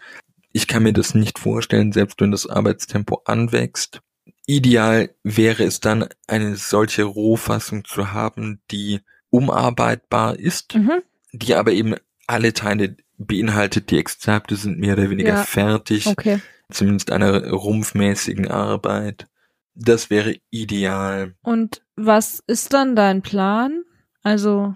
[0.50, 4.00] Ich kann mir das nicht vorstellen, selbst wenn das Arbeitstempo anwächst.
[4.46, 11.02] Ideal wäre es dann, eine solche Rohfassung zu haben, die umarbeitbar ist, mhm.
[11.32, 13.90] die aber eben alle Teile beinhaltet.
[13.90, 15.42] Die Exzerpte sind mehr oder weniger Ja.
[15.42, 16.40] fertig, Okay.
[16.70, 19.26] zumindest einer rumpfmäßigen Arbeit.
[19.74, 21.34] Das wäre ideal.
[21.42, 23.82] Und was ist dann dein Plan?
[24.22, 24.74] Also,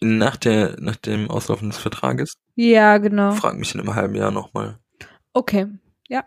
[0.00, 3.32] Nach der, nach dem Auslaufen des Vertrages, ja, genau.
[3.32, 4.78] frag mich in einem halben Jahr nochmal.
[5.32, 5.66] Okay.
[6.08, 6.24] Ja.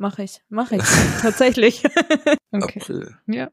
[0.00, 0.40] Mach ich.
[0.48, 0.82] Mach ich.
[1.20, 1.84] Tatsächlich.
[2.52, 2.80] okay.
[2.80, 3.16] April.
[3.26, 3.50] Ja.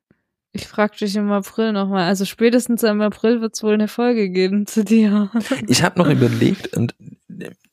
[0.54, 2.08] Ich frag dich im April nochmal.
[2.08, 5.30] Also spätestens im April wird es wohl eine Folge geben zu dir.
[5.68, 6.96] Ich habe noch überlegt, und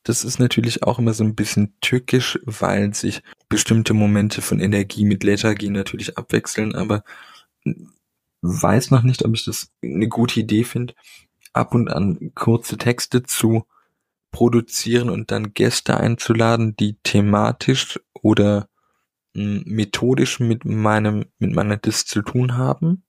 [0.03, 5.05] das ist natürlich auch immer so ein bisschen tückisch, weil sich bestimmte Momente von Energie
[5.05, 7.05] mit Lethargie natürlich abwechseln, aber
[8.43, 10.95] weiß noch nicht, ob ich das eine gute Idee finde,
[11.53, 13.67] ab und an kurze Texte zu
[14.33, 18.69] produzieren und dann Gäste einzuladen, die thematisch oder
[19.35, 23.05] mh, methodisch mit meinem, mit meiner Dis zu tun haben,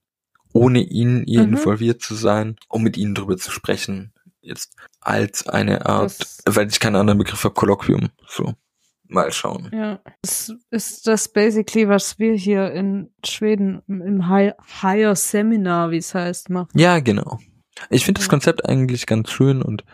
[0.54, 1.54] ohne ihnen ihr Mhm.
[1.56, 4.12] involviert zu sein, um mit ihnen drüber zu sprechen.
[4.42, 8.10] Jetzt als eine Art, Das- weil ich keinen anderen Begriff habe, Kolloquium.
[8.28, 8.54] So.
[9.08, 9.70] Mal schauen.
[9.72, 10.00] Ja.
[10.24, 15.98] Das ist das basically, was wir hier in Schweden im- im Hi- Higher Seminar, wie
[15.98, 16.70] es heißt, machen.
[16.74, 17.40] Ja, genau.
[17.92, 18.32] Ich finde das Ja.
[18.32, 19.86] Konzept eigentlich ganz schön und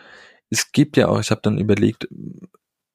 [0.48, 2.08] es gibt ja auch, ich habe dann überlegt,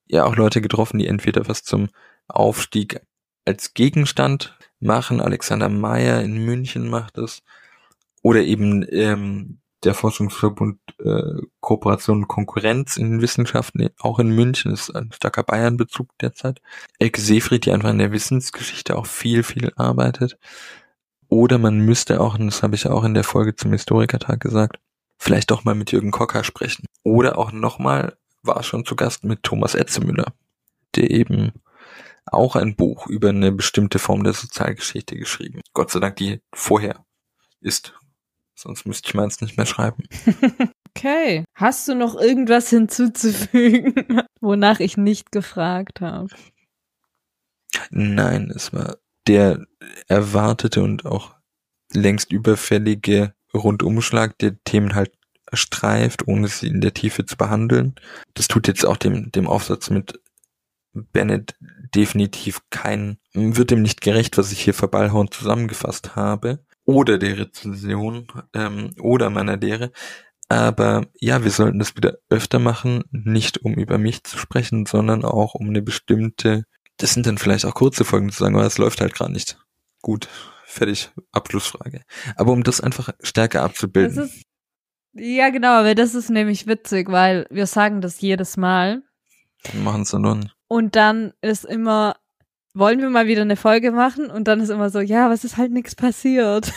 [0.08, 1.90] ja auch Leute getroffen, die entweder was zum
[2.28, 3.02] Aufstieg
[3.46, 5.22] als Gegenstand machen.
[5.22, 7.44] Alexander Meyer in München macht das.
[8.22, 14.72] Oder eben ähm, der Forschungsverbund äh, Kooperation und Konkurrenz in den Wissenschaften, auch in München,
[14.72, 16.62] ist ein starker Bayern-Bezug derzeit.
[17.00, 20.38] Elke Seefried, die einfach in der Wissensgeschichte auch viel, viel arbeitet.
[21.30, 24.80] Oder man müsste auch, und das habe ich auch in der Folge zum Historikertag gesagt,
[25.18, 26.86] vielleicht doch mal mit Jürgen Kocker sprechen.
[27.04, 30.34] Oder auch nochmal, war schon zu Gast mit Thomas Etzemüller,
[30.96, 31.52] der eben
[32.32, 35.62] auch ein Buch über eine bestimmte Form der Sozialgeschichte geschrieben.
[35.74, 37.06] Gott sei Dank, die vorher
[37.62, 37.94] ist.
[38.56, 40.04] Sonst müsste ich meins nicht mehr schreiben.
[40.98, 41.46] Okay.
[41.54, 43.94] Hast du noch irgendwas hinzuzufügen,
[44.42, 46.30] wonach ich nicht gefragt habe?
[47.92, 48.98] Nein, es war
[49.28, 49.68] der
[50.08, 51.36] erwartete und auch
[51.94, 55.12] längst überfällige Rundumschlag, der Themen halt
[55.54, 57.94] streift, ohne sie in der Tiefe zu behandeln.
[58.34, 60.20] Das tut jetzt auch dem, dem Aufsatz mit
[60.94, 61.56] Bennett
[61.96, 66.66] definitiv kein, wird dem nicht gerecht, was ich hier verballhorn zusammengefasst habe.
[66.86, 69.92] Oder der Rezension, ähm, oder meiner Lehre.
[70.50, 75.26] Aber ja, wir sollten das wieder öfter machen, nicht um über mich zu sprechen, sondern
[75.26, 76.64] auch um eine bestimmte,
[76.98, 79.58] das sind dann vielleicht auch kurze Folgen zu sagen, aber es läuft halt gerade nicht.
[80.02, 80.30] Gut,
[80.64, 82.04] fertig, Abschlussfrage.
[82.38, 84.24] Aber um das einfach stärker abzubilden.
[84.24, 84.44] Ist,
[85.14, 89.04] ja, genau, aber das ist nämlich witzig, weil wir sagen das jedes Mal.
[89.64, 90.52] Dann machen es dann.
[90.68, 92.16] Und dann ist immer,
[92.74, 94.30] wollen wir mal wieder eine Folge machen?
[94.30, 96.72] Und dann ist immer so, ja, was ist halt nichts passiert.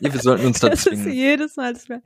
[0.00, 1.06] Ja, wir sollten uns da das zwingen.
[1.06, 2.02] ist jedes Mal das Gleiche.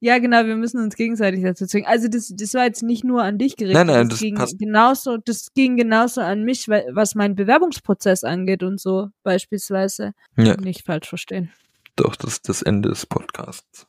[0.00, 1.86] Ja, genau, wir müssen uns gegenseitig dazu zwingen.
[1.88, 3.86] Also das, das war jetzt nicht nur an dich gerichtet.
[3.86, 4.58] Nein, nein, das, das ging passt.
[4.58, 10.12] genauso, das ging genauso an mich, weil, was meinen Bewerbungsprozess angeht und so beispielsweise.
[10.36, 11.52] Ja, Nicht falsch verstehen.
[11.94, 13.86] doch, das ist das Ende des Podcasts.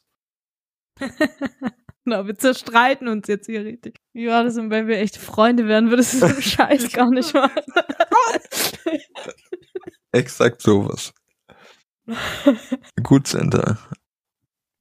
[2.07, 3.99] Genau, wir zerstreiten uns jetzt hier richtig.
[4.13, 7.09] Wie war das denn, wenn wir echt Freunde wären, würdest du so einen Scheiß gar
[7.09, 7.61] nicht machen?
[10.13, 11.13] Exakt sowas.
[13.03, 13.77] Gut, Sender.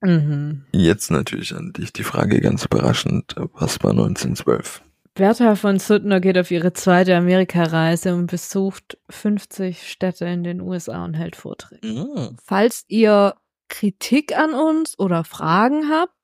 [0.02, 0.66] mhm.
[0.70, 3.34] Jetzt natürlich an dich die Frage ganz überraschend.
[3.54, 4.82] Was war 1912?
[5.14, 11.04] Bertha von Suttner geht auf ihre zweite Amerikareise und besucht 50 Städte in den USA
[11.04, 12.36] und hält Vorträge.
[12.44, 13.34] Falls ihr
[13.68, 16.15] Kritik an uns oder Fragen habt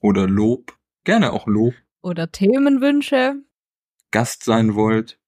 [0.00, 0.76] Oder Lob.
[1.04, 1.74] Gerne auch Lob.
[2.02, 3.36] oder Themenwünsche,
[4.10, 5.18] Gast sein wollt.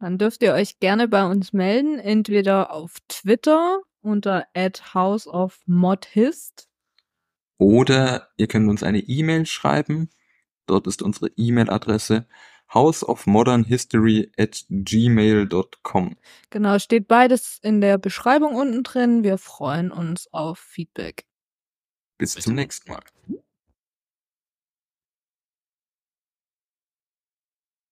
[0.00, 6.68] dann dürft ihr euch gerne bei uns melden, entweder auf Twitter unter @houseofmodhist
[7.58, 10.10] Oder ihr könnt uns eine E-Mail schreiben.
[10.66, 12.26] Dort ist unsere E-Mail-Adresse
[12.72, 16.16] houseofmodernhistory at gmail.com.
[16.50, 19.22] Genau, steht beides in der Beschreibung unten drin.
[19.24, 21.24] Wir freuen uns auf Feedback.
[22.18, 23.02] Bis zum nächsten Mal.